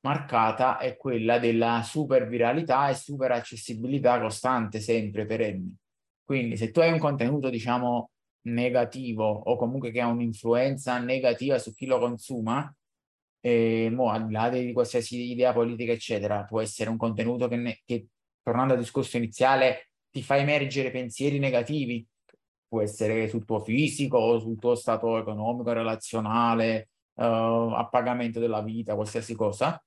marcata 0.00 0.78
è 0.78 0.96
quella 0.96 1.38
della 1.38 1.82
super 1.82 2.26
viralità 2.26 2.88
e 2.88 2.94
super 2.94 3.30
accessibilità 3.32 4.18
costante, 4.20 4.80
sempre 4.80 5.26
perenne. 5.26 5.74
Quindi 6.24 6.56
se 6.56 6.70
tu 6.70 6.80
hai 6.80 6.92
un 6.92 6.98
contenuto, 6.98 7.50
diciamo, 7.50 8.11
negativo 8.42 9.24
o 9.24 9.56
comunque 9.56 9.90
che 9.90 10.00
ha 10.00 10.08
un'influenza 10.08 10.98
negativa 10.98 11.58
su 11.58 11.74
chi 11.74 11.86
lo 11.86 11.98
consuma, 11.98 12.74
e 13.40 13.90
mo, 13.90 14.10
al 14.10 14.26
di 14.26 14.32
là 14.32 14.48
di 14.48 14.72
qualsiasi 14.72 15.30
idea 15.30 15.52
politica, 15.52 15.92
eccetera, 15.92 16.44
può 16.44 16.60
essere 16.60 16.90
un 16.90 16.96
contenuto 16.96 17.48
che, 17.48 17.56
ne, 17.56 17.80
che, 17.84 18.06
tornando 18.42 18.74
al 18.74 18.78
discorso 18.78 19.16
iniziale, 19.16 19.90
ti 20.10 20.22
fa 20.22 20.36
emergere 20.36 20.90
pensieri 20.90 21.38
negativi, 21.38 22.06
può 22.68 22.80
essere 22.82 23.28
sul 23.28 23.44
tuo 23.44 23.60
fisico, 23.60 24.38
sul 24.38 24.58
tuo 24.58 24.74
stato 24.74 25.18
economico, 25.18 25.72
relazionale, 25.72 26.90
uh, 27.14 27.22
a 27.22 27.88
pagamento 27.90 28.38
della 28.38 28.62
vita, 28.62 28.94
qualsiasi 28.94 29.34
cosa, 29.34 29.82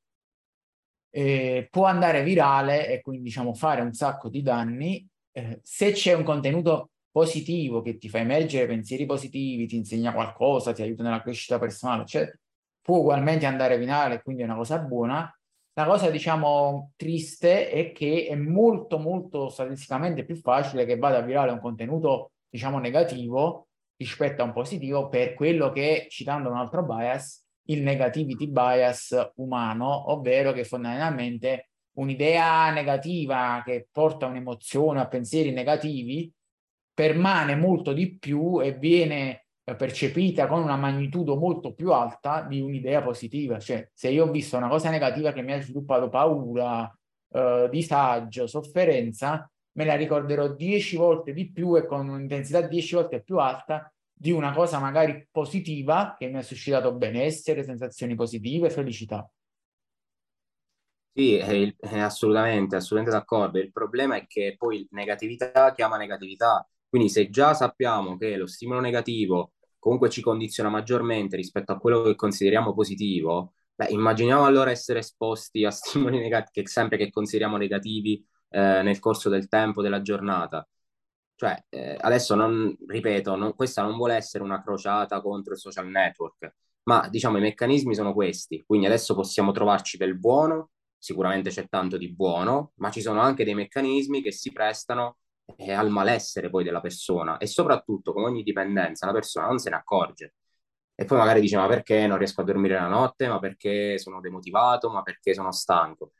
eh, 1.09 1.67
può 1.71 1.85
andare 1.85 2.23
virale 2.23 2.89
e 2.89 3.01
quindi 3.01 3.23
diciamo 3.23 3.53
fare 3.53 3.81
un 3.81 3.93
sacco 3.93 4.27
di 4.29 4.41
danni. 4.41 5.07
Eh, 5.31 5.59
se 5.63 5.91
c'è 5.93 6.13
un 6.13 6.23
contenuto 6.23 6.91
positivo 7.15 7.81
che 7.81 7.97
ti 7.97 8.09
fa 8.09 8.17
emergere 8.17 8.67
pensieri 8.67 9.05
positivi, 9.05 9.67
ti 9.67 9.77
insegna 9.77 10.11
qualcosa, 10.11 10.73
ti 10.73 10.81
aiuta 10.81 11.01
nella 11.01 11.21
crescita 11.21 11.57
personale, 11.57 12.01
eccetera, 12.01 12.37
può 12.81 12.97
ugualmente 12.97 13.45
andare 13.45 13.77
virale, 13.77 14.21
quindi 14.21 14.41
è 14.41 14.45
una 14.45 14.57
cosa 14.57 14.79
buona. 14.79 15.33
La 15.75 15.85
cosa, 15.85 16.09
diciamo, 16.09 16.91
triste 16.97 17.69
è 17.69 17.93
che 17.93 18.27
è 18.29 18.35
molto, 18.35 18.97
molto 18.99 19.47
statisticamente 19.47 20.25
più 20.25 20.35
facile 20.35 20.83
che 20.83 20.97
vada 20.97 21.21
virale 21.21 21.51
un 21.51 21.61
contenuto, 21.61 22.31
diciamo, 22.49 22.79
negativo 22.79 23.69
rispetto 23.95 24.41
a 24.41 24.45
un 24.45 24.51
positivo 24.51 25.07
per 25.07 25.35
quello 25.35 25.71
che, 25.71 26.07
citando 26.09 26.49
un 26.49 26.57
altro 26.57 26.83
bias, 26.83 27.45
il 27.67 27.81
negativity 27.81 28.49
bias 28.49 29.31
umano, 29.35 30.11
ovvero 30.11 30.51
che 30.51 30.65
fondamentalmente 30.65 31.69
un'idea 31.93 32.71
negativa 32.71 33.61
che 33.63 33.87
porta 33.89 34.25
un'emozione 34.25 34.99
a 34.99 35.07
pensieri 35.07 35.53
negativi 35.53 36.29
permane 36.95 37.55
molto 37.55 37.93
di 37.93 38.17
più 38.17 38.59
e 38.61 38.73
viene 38.73 39.45
percepita 39.63 40.47
con 40.47 40.61
una 40.61 40.77
magnitudo 40.77 41.35
molto 41.35 41.73
più 41.73 41.91
alta 41.91 42.41
di 42.41 42.61
un'idea 42.61 43.01
positiva. 43.01 43.59
Cioè, 43.59 43.89
se 43.93 44.09
io 44.09 44.25
ho 44.25 44.31
visto 44.31 44.57
una 44.57 44.69
cosa 44.69 44.89
negativa 44.89 45.31
che 45.31 45.41
mi 45.41 45.53
ha 45.53 45.61
sviluppato 45.61 46.07
paura, 46.09 46.91
eh, 47.31 47.67
disagio, 47.69 48.47
sofferenza, 48.47 49.49
me 49.73 49.85
la 49.85 49.95
ricorderò 49.95 50.53
dieci 50.53 50.95
volte 50.95 51.33
di 51.33 51.51
più 51.51 51.75
e 51.75 51.85
con 51.85 52.07
un'intensità 52.07 52.61
dieci 52.61 52.95
volte 52.95 53.21
più 53.21 53.37
alta 53.39 53.91
di 54.17 54.31
una 54.31 54.53
cosa 54.53 54.79
magari 54.79 55.27
positiva 55.29 56.15
che 56.17 56.27
mi 56.27 56.37
ha 56.37 56.41
suscitato 56.41 56.93
benessere, 56.93 57.63
sensazioni 57.63 58.15
positive, 58.15 58.69
felicità. 58.69 59.29
Sì, 61.17 61.35
è, 61.37 61.75
è 61.79 61.99
assolutamente, 61.99 62.75
assolutamente 62.75 63.17
d'accordo. 63.17 63.57
Il 63.57 63.71
problema 63.71 64.15
è 64.15 64.25
che 64.27 64.55
poi 64.57 64.85
negatività 64.91 65.73
chiama 65.73 65.97
negatività. 65.97 66.67
Quindi 66.95 67.11
se 67.11 67.29
già 67.29 67.53
sappiamo 67.53 68.15
che 68.15 68.37
lo 68.37 68.47
stimolo 68.47 68.79
negativo 68.79 69.51
comunque 69.77 70.09
ci 70.09 70.21
condiziona 70.21 70.69
maggiormente 70.69 71.35
rispetto 71.35 71.73
a 71.73 71.77
quello 71.77 72.03
che 72.03 72.15
consideriamo 72.15 72.73
positivo, 72.73 73.51
beh, 73.75 73.87
immaginiamo 73.89 74.45
allora 74.45 74.71
essere 74.71 74.99
esposti 74.99 75.65
a 75.65 75.71
stimoli 75.75 76.19
negativi, 76.19 76.65
sempre 76.67 76.97
che 76.97 77.11
consideriamo 77.11 77.57
negativi 77.57 78.25
eh, 78.47 78.81
nel 78.81 78.99
corso 78.99 79.27
del 79.27 79.49
tempo, 79.49 79.81
della 79.81 80.01
giornata. 80.01 80.65
Cioè, 81.35 81.65
eh, 81.67 81.97
adesso 81.99 82.33
non, 82.33 82.73
ripeto, 82.87 83.35
non, 83.35 83.55
questa 83.55 83.81
non 83.81 83.97
vuole 83.97 84.15
essere 84.15 84.45
una 84.45 84.63
crociata 84.63 85.19
contro 85.19 85.51
il 85.51 85.59
social 85.59 85.89
network, 85.89 86.55
ma 86.83 87.09
diciamo 87.09 87.39
i 87.39 87.41
meccanismi 87.41 87.93
sono 87.93 88.13
questi. 88.13 88.63
Quindi 88.65 88.85
adesso 88.85 89.15
possiamo 89.15 89.51
trovarci 89.51 89.97
del 89.97 90.17
buono, 90.17 90.69
sicuramente 90.97 91.49
c'è 91.49 91.67
tanto 91.67 91.97
di 91.97 92.13
buono, 92.13 92.71
ma 92.75 92.89
ci 92.89 93.01
sono 93.01 93.19
anche 93.19 93.43
dei 93.43 93.53
meccanismi 93.53 94.21
che 94.21 94.31
si 94.31 94.53
prestano 94.53 95.17
eh, 95.57 95.71
al 95.71 95.89
malessere 95.89 96.49
poi 96.49 96.63
della 96.63 96.81
persona 96.81 97.37
e 97.37 97.47
soprattutto 97.47 98.13
come 98.13 98.25
ogni 98.27 98.43
dipendenza 98.43 99.05
la 99.05 99.13
persona 99.13 99.47
non 99.47 99.59
se 99.59 99.69
ne 99.69 99.75
accorge 99.75 100.33
e 100.95 101.03
poi 101.05 101.17
magari 101.17 101.41
dice 101.41 101.57
ma 101.57 101.67
perché 101.67 102.07
non 102.07 102.17
riesco 102.17 102.41
a 102.41 102.45
dormire 102.45 102.75
la 102.75 102.87
notte, 102.87 103.27
ma 103.27 103.37
perché 103.39 103.99
sono 103.99 104.21
demotivato, 104.21 104.89
ma 104.89 105.01
perché 105.03 105.33
sono 105.33 105.51
stanco. 105.51 106.13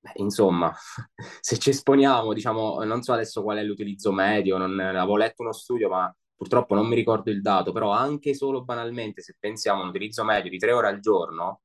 Beh, 0.00 0.12
insomma, 0.16 0.72
se 1.40 1.58
ci 1.58 1.70
esponiamo, 1.70 2.32
diciamo, 2.32 2.82
non 2.84 3.02
so 3.02 3.12
adesso 3.12 3.42
qual 3.42 3.58
è 3.58 3.62
l'utilizzo 3.62 4.10
medio, 4.10 4.56
non 4.56 4.78
avevo 4.80 5.16
letto 5.16 5.42
uno 5.42 5.52
studio, 5.52 5.88
ma 5.90 6.14
purtroppo 6.34 6.74
non 6.74 6.86
mi 6.86 6.94
ricordo 6.94 7.30
il 7.30 7.42
dato, 7.42 7.72
però 7.72 7.90
anche 7.90 8.34
solo 8.34 8.64
banalmente 8.64 9.20
se 9.20 9.36
pensiamo 9.38 9.80
a 9.80 9.82
un 9.82 9.90
utilizzo 9.90 10.24
medio 10.24 10.50
di 10.50 10.58
tre 10.58 10.72
ore 10.72 10.88
al 10.88 11.00
giorno, 11.00 11.60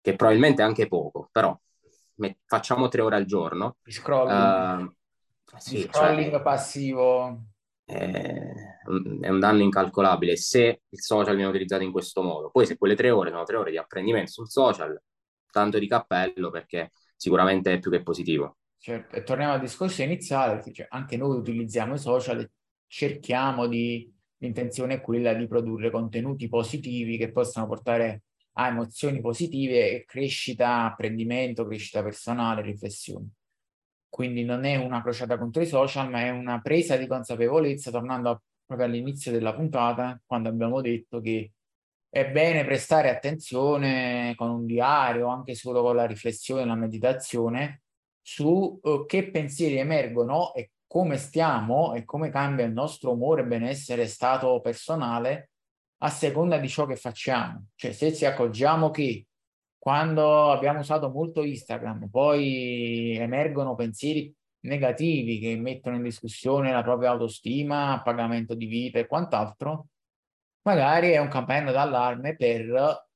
che 0.00 0.16
probabilmente 0.16 0.62
è 0.62 0.64
anche 0.64 0.88
poco, 0.88 1.28
però 1.30 1.56
facciamo 2.46 2.88
tre 2.88 3.02
ore 3.02 3.16
al 3.16 3.26
giorno. 3.26 3.76
Scrolling. 3.84 4.88
Uh, 4.88 4.94
sì, 5.58 5.80
scrolling 5.82 6.30
cioè, 6.30 6.42
passivo. 6.42 7.44
È, 7.84 7.92
è 7.92 9.28
un 9.28 9.38
danno 9.40 9.62
incalcolabile 9.62 10.36
se 10.36 10.82
il 10.88 11.00
social 11.00 11.34
viene 11.34 11.50
utilizzato 11.50 11.82
in 11.82 11.92
questo 11.92 12.22
modo. 12.22 12.50
Poi 12.50 12.66
se 12.66 12.76
quelle 12.76 12.94
tre 12.94 13.10
ore 13.10 13.30
sono 13.30 13.44
tre 13.44 13.56
ore 13.56 13.70
di 13.70 13.78
apprendimento 13.78 14.30
sul 14.30 14.48
social, 14.48 15.00
tanto 15.50 15.78
di 15.78 15.88
cappello 15.88 16.50
perché 16.50 16.92
sicuramente 17.16 17.72
è 17.72 17.78
più 17.78 17.90
che 17.90 18.02
positivo. 18.02 18.56
Certo, 18.78 19.14
e 19.16 19.22
torniamo 19.22 19.52
al 19.52 19.60
discorso 19.60 20.02
iniziale, 20.02 20.62
cioè 20.72 20.86
anche 20.88 21.18
noi 21.18 21.36
utilizziamo 21.36 21.94
i 21.94 21.98
social 21.98 22.40
e 22.40 22.50
cerchiamo 22.86 23.66
di, 23.66 24.10
l'intenzione 24.38 24.94
è 24.94 25.00
quella 25.02 25.34
di 25.34 25.46
produrre 25.46 25.90
contenuti 25.90 26.48
positivi 26.48 27.18
che 27.18 27.30
possano 27.30 27.66
portare 27.66 28.22
a 28.54 28.68
emozioni 28.68 29.20
positive 29.20 29.90
e 29.90 30.04
crescita, 30.06 30.84
apprendimento, 30.84 31.66
crescita 31.66 32.02
personale, 32.02 32.62
riflessione. 32.62 33.28
Quindi 34.10 34.44
non 34.44 34.64
è 34.64 34.76
una 34.76 35.00
crociata 35.00 35.38
contro 35.38 35.62
i 35.62 35.66
social, 35.66 36.10
ma 36.10 36.20
è 36.20 36.30
una 36.30 36.60
presa 36.60 36.96
di 36.96 37.06
consapevolezza, 37.06 37.90
tornando 37.90 38.30
a, 38.30 38.42
proprio 38.66 38.86
all'inizio 38.86 39.32
della 39.32 39.54
puntata, 39.54 40.20
quando 40.26 40.48
abbiamo 40.50 40.82
detto 40.82 41.20
che 41.20 41.52
è 42.10 42.28
bene 42.28 42.64
prestare 42.64 43.08
attenzione 43.08 44.34
con 44.36 44.50
un 44.50 44.66
diario, 44.66 45.28
anche 45.28 45.54
solo 45.54 45.80
con 45.80 45.94
la 45.94 46.06
riflessione, 46.06 46.64
la 46.64 46.74
meditazione, 46.74 47.82
su 48.20 48.78
uh, 48.82 49.06
che 49.06 49.30
pensieri 49.30 49.78
emergono 49.78 50.52
e 50.54 50.72
come 50.86 51.16
stiamo 51.16 51.94
e 51.94 52.04
come 52.04 52.30
cambia 52.30 52.64
il 52.64 52.72
nostro 52.72 53.12
umore, 53.12 53.44
benessere, 53.44 54.06
stato 54.08 54.60
personale 54.60 55.50
a 56.02 56.08
seconda 56.08 56.58
di 56.58 56.68
ciò 56.68 56.84
che 56.84 56.96
facciamo. 56.96 57.68
Cioè, 57.76 57.92
se 57.92 58.12
ci 58.12 58.24
accorgiamo 58.24 58.90
che 58.90 59.26
quando 59.80 60.50
abbiamo 60.52 60.80
usato 60.80 61.08
molto 61.08 61.42
Instagram, 61.42 62.10
poi 62.10 63.16
emergono 63.16 63.74
pensieri 63.74 64.32
negativi 64.66 65.38
che 65.38 65.56
mettono 65.56 65.96
in 65.96 66.02
discussione 66.02 66.70
la 66.70 66.82
propria 66.82 67.10
autostima, 67.10 68.02
pagamento 68.04 68.54
di 68.54 68.66
vita 68.66 68.98
e 68.98 69.06
quant'altro, 69.06 69.86
magari 70.64 71.12
è 71.12 71.18
un 71.18 71.28
campanello 71.28 71.72
d'allarme 71.72 72.36
per 72.36 73.08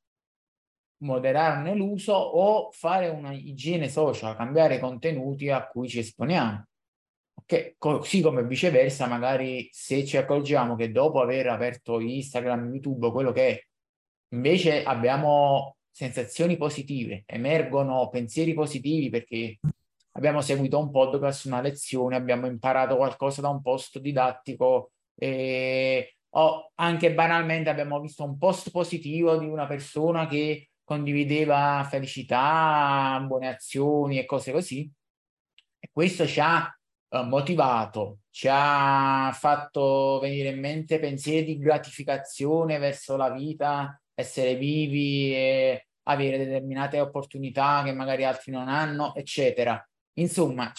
moderarne 1.03 1.75
l'uso 1.75 2.15
o 2.15 2.71
fare 2.73 3.09
una 3.09 3.35
igiene 3.35 3.91
social, 3.91 4.35
cambiare 4.35 4.77
i 4.77 4.81
contenuti 4.81 5.51
a 5.51 5.67
cui 5.67 5.87
ci 5.87 5.99
esponiamo. 5.99 6.65
Okay. 7.35 7.75
Così 7.77 8.23
come 8.23 8.43
viceversa, 8.43 9.07
magari 9.07 9.69
se 9.71 10.07
ci 10.07 10.17
accorgiamo 10.17 10.77
che 10.77 10.91
dopo 10.91 11.21
aver 11.21 11.49
aperto 11.49 12.01
Instagram, 12.01 12.73
YouTube, 12.73 13.11
quello 13.11 13.33
che 13.33 13.49
è, 13.49 13.63
invece 14.35 14.83
abbiamo 14.83 15.74
sensazioni 15.95 16.57
positive, 16.57 17.23
emergono 17.25 18.09
pensieri 18.09 18.53
positivi 18.53 19.11
perché 19.11 19.61
abbiamo 20.13 20.41
seguito 20.41 20.77
un 20.81 20.91
podcast, 20.91 21.45
una 21.45 21.61
lezione, 21.61 22.17
abbiamo 22.17 22.47
imparato 22.47 22.97
qualcosa 22.97 23.41
da 23.41 23.49
un 23.49 23.63
posto 23.63 24.01
didattico, 24.01 24.91
e 25.15 26.17
o 26.37 26.73
anche 26.75 27.15
banalmente 27.15 27.71
abbiamo 27.71 28.01
visto 28.01 28.25
un 28.25 28.37
post 28.39 28.73
positivo 28.73 29.37
di 29.37 29.47
una 29.47 29.69
persona 29.69 30.27
che 30.27 30.71
condivideva 30.83 31.87
felicità, 31.89 33.23
buone 33.25 33.47
azioni 33.47 34.19
e 34.19 34.25
cose 34.27 34.51
così. 34.51 34.91
E 35.79 35.91
questo 35.93 36.27
ci 36.27 36.41
ha 36.41 36.77
eh, 37.11 37.23
motivato, 37.23 38.19
ci 38.31 38.49
ha 38.51 39.31
fatto 39.33 40.19
venire 40.21 40.49
in 40.49 40.59
mente 40.59 40.99
pensieri 40.99 41.45
di 41.45 41.59
gratificazione 41.59 42.79
verso 42.79 43.17
la 43.17 43.31
vita, 43.31 43.97
essere 44.15 44.57
vivi 44.57 45.33
e 45.35 45.89
avere 46.05 46.39
determinate 46.39 47.01
opportunità 47.01 47.83
che 47.85 47.93
magari 47.93 48.25
altri 48.25 48.53
non 48.53 48.69
hanno, 48.69 49.15
eccetera. 49.15 49.83
Insomma, 50.15 50.73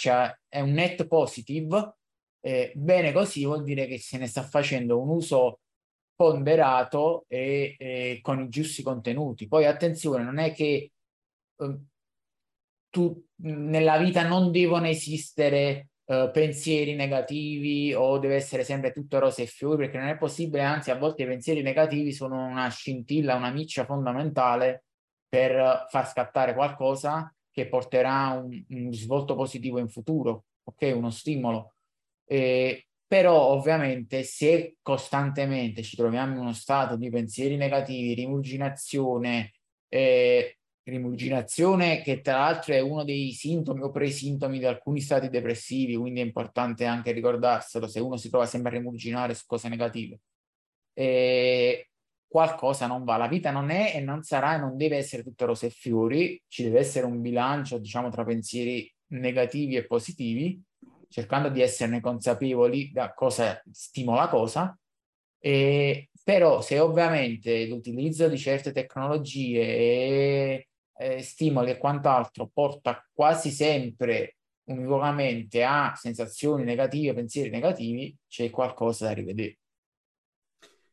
è 0.47 0.59
un 0.61 0.71
net 0.71 1.07
positive. 1.07 1.97
Eh, 2.39 2.71
bene 2.75 3.11
così 3.11 3.43
vuol 3.43 3.63
dire 3.63 3.87
che 3.87 3.97
se 3.97 4.17
ne 4.17 4.27
sta 4.27 4.43
facendo 4.43 5.01
un 5.01 5.09
uso 5.09 5.59
ponderato 6.15 7.25
e, 7.27 7.75
e 7.77 8.19
con 8.21 8.41
i 8.41 8.49
giusti 8.49 8.83
contenuti. 8.83 9.47
Poi 9.47 9.65
attenzione, 9.65 10.23
non 10.23 10.37
è 10.37 10.53
che 10.53 10.91
eh, 11.57 11.79
tu, 12.89 13.25
nella 13.41 13.97
vita 13.97 14.25
non 14.27 14.51
devono 14.51 14.87
esistere 14.87 15.89
eh, 16.05 16.29
pensieri 16.31 16.95
negativi 16.95 17.93
o 17.93 18.17
deve 18.19 18.35
essere 18.35 18.63
sempre 18.63 18.91
tutto 18.91 19.19
rose 19.19 19.43
e 19.43 19.45
fiori, 19.47 19.77
perché 19.77 19.97
non 19.97 20.07
è 20.07 20.17
possibile, 20.17 20.63
anzi 20.63 20.91
a 20.91 20.97
volte 20.97 21.23
i 21.23 21.27
pensieri 21.27 21.61
negativi 21.61 22.11
sono 22.11 22.45
una 22.45 22.69
scintilla, 22.69 23.35
una 23.35 23.51
miccia 23.51 23.85
fondamentale 23.85 24.85
per 25.27 25.85
far 25.89 26.07
scattare 26.07 26.53
qualcosa 26.53 27.33
che 27.51 27.67
porterà 27.67 28.29
un, 28.31 28.63
un 28.69 28.93
svolto 28.93 29.35
positivo 29.35 29.79
in 29.79 29.89
futuro, 29.89 30.45
ok? 30.63 30.93
Uno 30.95 31.09
stimolo. 31.09 31.75
Eh, 32.25 32.87
però 33.07 33.49
ovviamente 33.49 34.23
se 34.23 34.77
costantemente 34.81 35.83
ci 35.83 35.95
troviamo 35.95 36.33
in 36.33 36.39
uno 36.39 36.53
stato 36.53 36.95
di 36.97 37.09
pensieri 37.09 37.55
negativi, 37.55 38.13
rimuginazione, 38.13 39.53
eh, 39.87 40.57
rimuginazione 40.85 42.01
che 42.01 42.21
tra 42.21 42.39
l'altro 42.39 42.73
è 42.73 42.79
uno 42.79 43.03
dei 43.03 43.31
sintomi 43.31 43.81
o 43.81 43.89
presintomi 43.89 44.59
di 44.59 44.65
alcuni 44.65 45.01
stati 45.01 45.29
depressivi, 45.29 45.95
quindi 45.95 46.21
è 46.21 46.23
importante 46.23 46.85
anche 46.85 47.11
ricordarselo 47.11 47.87
se 47.87 47.99
uno 47.99 48.17
si 48.17 48.29
trova 48.29 48.45
sempre 48.45 48.71
a 48.71 48.77
rimuginare 48.77 49.33
su 49.33 49.43
cose 49.47 49.67
negative. 49.67 50.19
E 50.93 51.89
qualcosa 52.27 52.87
non 52.87 53.03
va, 53.03 53.17
la 53.17 53.27
vita 53.27 53.51
non 53.51 53.69
è 53.69 53.93
e 53.95 53.99
non 53.99 54.21
sarà 54.23 54.55
e 54.55 54.59
non 54.59 54.77
deve 54.77 54.97
essere 54.97 55.23
tutto 55.23 55.45
rose 55.45 55.67
e 55.67 55.69
fiori, 55.71 56.41
ci 56.47 56.63
deve 56.63 56.79
essere 56.79 57.05
un 57.05 57.19
bilancio, 57.21 57.77
diciamo, 57.79 58.09
tra 58.09 58.23
pensieri 58.23 58.91
negativi 59.07 59.75
e 59.75 59.85
positivi, 59.85 60.61
cercando 61.09 61.49
di 61.49 61.61
esserne 61.61 61.99
consapevoli 62.01 62.91
da 62.91 63.13
cosa 63.13 63.61
stimola 63.71 64.27
cosa, 64.27 64.77
e, 65.39 66.09
però 66.23 66.61
se 66.61 66.79
ovviamente 66.79 67.65
l'utilizzo 67.67 68.27
di 68.27 68.37
certe 68.37 68.71
tecnologie 68.71 69.61
e 69.61 70.67
eh, 70.97 71.21
stimoli 71.21 71.71
e 71.71 71.77
quant'altro 71.77 72.49
porta 72.53 73.05
quasi 73.13 73.49
sempre 73.51 74.37
univocamente 74.65 75.63
a 75.63 75.93
sensazioni 75.95 76.63
negative, 76.63 77.13
pensieri 77.13 77.49
negativi, 77.49 78.15
c'è 78.27 78.49
qualcosa 78.49 79.05
da 79.05 79.13
rivedere. 79.13 79.59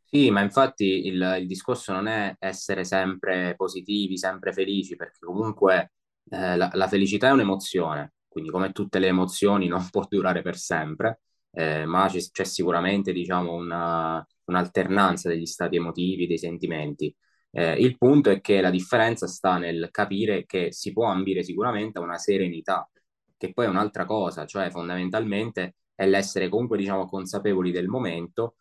Sì, 0.05 0.31
ma 0.31 0.43
infatti 0.43 1.07
il, 1.07 1.37
il 1.41 1.47
discorso 1.47 1.93
non 1.93 2.07
è 2.07 2.37
essere 2.39 2.85
sempre 2.85 3.55
positivi, 3.57 4.19
sempre 4.19 4.53
felici, 4.53 4.95
perché 4.95 5.25
comunque 5.25 5.93
eh, 6.29 6.55
la, 6.57 6.69
la, 6.75 6.87
felicità 6.87 7.29
è 7.29 7.33
un'emozione, 7.33 8.13
quindi 8.29 8.51
come 8.51 8.73
tutte 8.73 8.99
le 8.99 9.07
emozioni 9.07 9.69
non 9.69 9.89
può 9.89 10.05
durare 10.07 10.43
per 10.43 10.57
sempre, 10.59 11.23
eh, 11.51 11.87
ma 11.87 12.09
c'è, 12.09 12.21
c'è, 12.31 12.45
sicuramente 12.45 13.11
diciamo, 13.13 13.55
una, 13.55 14.23
un'alternanza 14.45 15.31
degli 15.31 15.47
stati 15.47 15.77
emotivi, 15.77 16.27
dei 16.27 16.39
sentimenti. 16.39 17.15
Eh, 17.55 17.75
il 17.75 17.99
punto 17.99 18.31
è 18.31 18.41
che 18.41 18.61
la 18.63 18.71
differenza 18.71 19.27
sta 19.27 19.59
nel 19.59 19.89
capire 19.91 20.47
che 20.47 20.73
si 20.73 20.93
può 20.93 21.07
ambire 21.07 21.43
sicuramente 21.45 21.99
a 21.99 22.03
una 22.03 22.17
serenità, 22.17 22.89
che 23.37 23.53
poi 23.53 23.67
è 23.67 23.69
un'altra 23.69 24.07
cosa, 24.07 24.47
cioè 24.47 24.71
fondamentalmente 24.71 25.77
è 25.95 26.07
l'essere 26.07 26.49
comunque 26.49 26.79
diciamo 26.79 27.07
consapevoli 27.07 27.71
del 27.71 27.89
momento. 27.89 28.57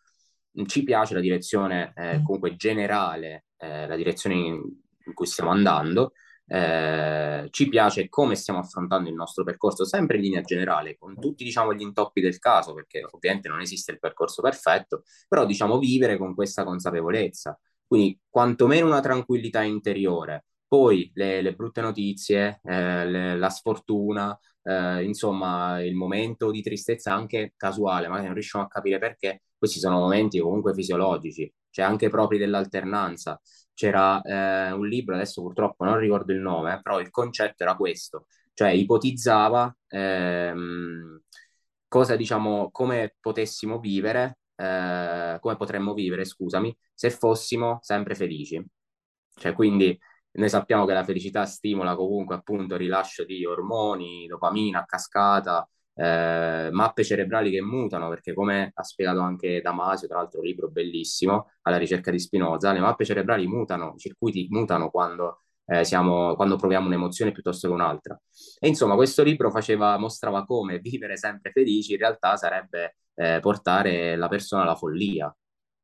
Ci 0.66 0.82
piace 0.84 1.14
la 1.14 1.20
direzione 1.20 1.92
eh, 1.96 2.18
mm. 2.18 2.24
comunque 2.24 2.56
generale, 2.56 3.46
eh, 3.56 3.86
la 3.86 3.96
direzione 3.96 4.34
in, 4.36 4.60
in, 5.06 5.14
cui 5.14 5.26
stiamo 5.26 5.50
andando, 5.50 6.12
eh, 6.46 7.46
ci 7.50 7.68
piace 7.68 8.08
come 8.10 8.34
stiamo 8.34 8.60
affrontando 8.60 9.08
il 9.08 9.14
nostro 9.14 9.44
percorso, 9.44 9.86
sempre 9.86 10.16
in 10.18 10.24
linea 10.24 10.42
generale, 10.42 10.98
con 10.98 11.18
tutti 11.18 11.44
diciamo, 11.44 11.72
gli 11.72 11.80
intoppi 11.80 12.20
del 12.20 12.38
caso, 12.38 12.74
perché 12.74 13.02
ovviamente 13.10 13.48
non 13.48 13.60
esiste 13.60 13.92
il 13.92 13.98
percorso 13.98 14.42
perfetto, 14.42 15.04
però 15.26 15.46
diciamo 15.46 15.78
vivere 15.78 16.18
con 16.18 16.34
questa 16.34 16.64
consapevolezza. 16.64 17.58
Quindi 17.92 18.18
quantomeno 18.26 18.86
una 18.86 19.00
tranquillità 19.00 19.60
interiore. 19.62 20.46
Poi 20.66 21.10
le, 21.14 21.42
le 21.42 21.54
brutte 21.54 21.82
notizie, 21.82 22.60
eh, 22.64 23.06
le, 23.06 23.36
la 23.36 23.50
sfortuna, 23.50 24.38
eh, 24.62 25.04
insomma 25.04 25.78
il 25.82 25.94
momento 25.94 26.50
di 26.50 26.62
tristezza 26.62 27.12
anche 27.12 27.52
casuale, 27.54 28.08
magari 28.08 28.24
non 28.28 28.34
riusciamo 28.34 28.64
a 28.64 28.68
capire 28.68 28.98
perché, 28.98 29.42
questi 29.58 29.78
sono 29.78 29.98
momenti 29.98 30.38
comunque 30.40 30.72
fisiologici, 30.72 31.52
cioè 31.68 31.84
anche 31.84 32.08
propri 32.08 32.38
dell'alternanza. 32.38 33.38
C'era 33.74 34.22
eh, 34.22 34.72
un 34.72 34.86
libro, 34.88 35.14
adesso 35.14 35.42
purtroppo 35.42 35.84
non 35.84 35.98
ricordo 35.98 36.32
il 36.32 36.40
nome, 36.40 36.80
però 36.82 36.98
il 36.98 37.10
concetto 37.10 37.62
era 37.62 37.76
questo, 37.76 38.26
cioè 38.54 38.70
ipotizzava 38.70 39.76
ehm, 39.88 41.20
cosa 41.88 42.16
diciamo, 42.16 42.70
come 42.70 43.16
potessimo 43.20 43.78
vivere 43.80 44.38
eh, 44.62 45.38
come 45.40 45.56
potremmo 45.56 45.92
vivere, 45.94 46.24
scusami, 46.24 46.76
se 46.94 47.10
fossimo 47.10 47.78
sempre 47.82 48.14
felici. 48.14 48.64
Cioè, 49.34 49.52
quindi 49.54 49.98
noi 50.32 50.48
sappiamo 50.48 50.86
che 50.86 50.92
la 50.92 51.04
felicità 51.04 51.44
stimola 51.44 51.94
comunque 51.96 52.34
appunto 52.36 52.74
il 52.74 52.80
rilascio 52.80 53.24
di 53.24 53.44
ormoni, 53.44 54.26
dopamina 54.26 54.80
a 54.80 54.84
cascata, 54.84 55.68
eh, 55.94 56.68
mappe 56.70 57.04
cerebrali 57.04 57.50
che 57.50 57.60
mutano, 57.60 58.08
perché 58.08 58.32
come 58.34 58.70
ha 58.74 58.82
spiegato 58.82 59.20
anche 59.20 59.60
Damasio, 59.60 60.08
tra 60.08 60.18
l'altro 60.18 60.40
un 60.40 60.46
libro 60.46 60.68
bellissimo, 60.68 61.50
alla 61.62 61.76
ricerca 61.76 62.10
di 62.10 62.18
Spinoza, 62.18 62.72
le 62.72 62.80
mappe 62.80 63.04
cerebrali 63.04 63.46
mutano, 63.46 63.94
i 63.96 63.98
circuiti 63.98 64.46
mutano 64.50 64.90
quando, 64.90 65.42
eh, 65.66 65.84
siamo, 65.84 66.34
quando 66.34 66.56
proviamo 66.56 66.86
un'emozione 66.86 67.32
piuttosto 67.32 67.68
che 67.68 67.74
un'altra. 67.74 68.18
E 68.58 68.68
insomma, 68.68 68.94
questo 68.94 69.22
libro 69.22 69.50
faceva, 69.50 69.98
mostrava 69.98 70.44
come 70.44 70.78
vivere 70.78 71.16
sempre 71.16 71.50
felici 71.50 71.92
in 71.92 71.98
realtà 71.98 72.36
sarebbe 72.36 72.96
eh, 73.14 73.38
portare 73.40 74.16
la 74.16 74.28
persona 74.28 74.62
alla 74.62 74.74
follia, 74.74 75.34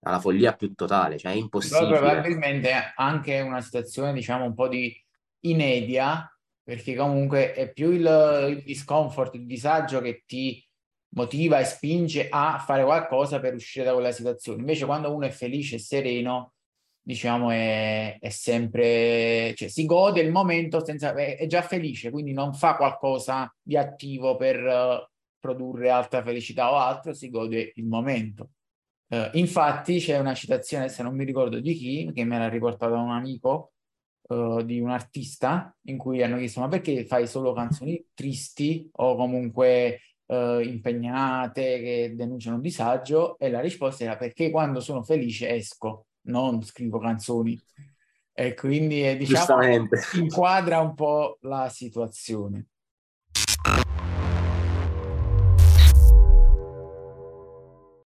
alla 0.04 0.20
follia 0.20 0.54
più 0.54 0.72
totale, 0.74 1.18
cioè 1.18 1.32
è 1.32 1.36
impossibile. 1.36 1.98
Però 1.98 2.10
probabilmente 2.10 2.72
anche 2.94 3.40
una 3.40 3.60
situazione, 3.60 4.12
diciamo, 4.12 4.44
un 4.44 4.54
po' 4.54 4.68
di 4.68 4.94
inedia, 5.40 6.30
perché 6.62 6.94
comunque 6.94 7.54
è 7.54 7.72
più 7.72 7.90
il, 7.90 8.46
il 8.50 8.62
discomfort, 8.62 9.34
il 9.34 9.46
disagio 9.46 10.00
che 10.00 10.24
ti 10.26 10.62
motiva 11.10 11.58
e 11.58 11.64
spinge 11.64 12.28
a 12.28 12.58
fare 12.58 12.84
qualcosa 12.84 13.40
per 13.40 13.54
uscire 13.54 13.84
da 13.84 13.92
quella 13.94 14.12
situazione. 14.12 14.60
Invece 14.60 14.84
quando 14.84 15.14
uno 15.14 15.26
è 15.26 15.30
felice 15.30 15.76
e 15.76 15.78
sereno, 15.78 16.52
diciamo, 17.00 17.50
è, 17.50 18.18
è 18.20 18.28
sempre, 18.28 19.54
cioè 19.56 19.68
si 19.68 19.86
gode 19.86 20.20
il 20.20 20.30
momento 20.30 20.84
senza, 20.84 21.14
è, 21.14 21.38
è, 21.38 21.46
già 21.46 21.62
felice, 21.62 22.10
quindi 22.10 22.32
non 22.32 22.52
fa 22.52 22.76
qualcosa 22.76 23.50
di 23.62 23.76
attivo 23.76 24.36
per 24.36 25.08
produrre 25.38 25.90
alta 25.90 26.22
felicità 26.22 26.72
o 26.72 26.76
altro, 26.76 27.12
si 27.12 27.30
gode 27.30 27.72
il 27.76 27.86
momento. 27.86 28.50
Uh, 29.08 29.30
infatti 29.32 29.98
c'è 29.98 30.18
una 30.18 30.34
citazione, 30.34 30.88
se 30.88 31.02
non 31.02 31.14
mi 31.14 31.24
ricordo 31.24 31.60
di 31.60 31.74
chi, 31.74 32.10
che 32.12 32.24
me 32.24 32.38
l'ha 32.38 32.48
riportata 32.48 32.96
un 32.96 33.10
amico 33.10 33.72
uh, 34.28 34.62
di 34.62 34.80
un 34.80 34.90
artista, 34.90 35.74
in 35.84 35.96
cui 35.96 36.22
hanno 36.22 36.36
chiesto 36.36 36.60
ma 36.60 36.68
perché 36.68 37.06
fai 37.06 37.26
solo 37.26 37.52
canzoni 37.54 38.04
tristi 38.12 38.88
o 38.92 39.16
comunque 39.16 40.00
uh, 40.26 40.58
impegnate 40.58 41.80
che 41.80 42.12
denunciano 42.14 42.56
un 42.56 42.62
disagio? 42.62 43.38
E 43.38 43.50
la 43.50 43.60
risposta 43.60 44.04
era 44.04 44.16
perché 44.16 44.50
quando 44.50 44.80
sono 44.80 45.02
felice 45.02 45.48
esco, 45.54 46.06
non 46.22 46.62
scrivo 46.62 46.98
canzoni. 46.98 47.58
E 48.32 48.54
quindi 48.54 49.04
eh, 49.04 49.16
diciamo 49.16 49.88
inquadra 50.14 50.78
un 50.80 50.94
po' 50.94 51.38
la 51.42 51.68
situazione. 51.68 52.66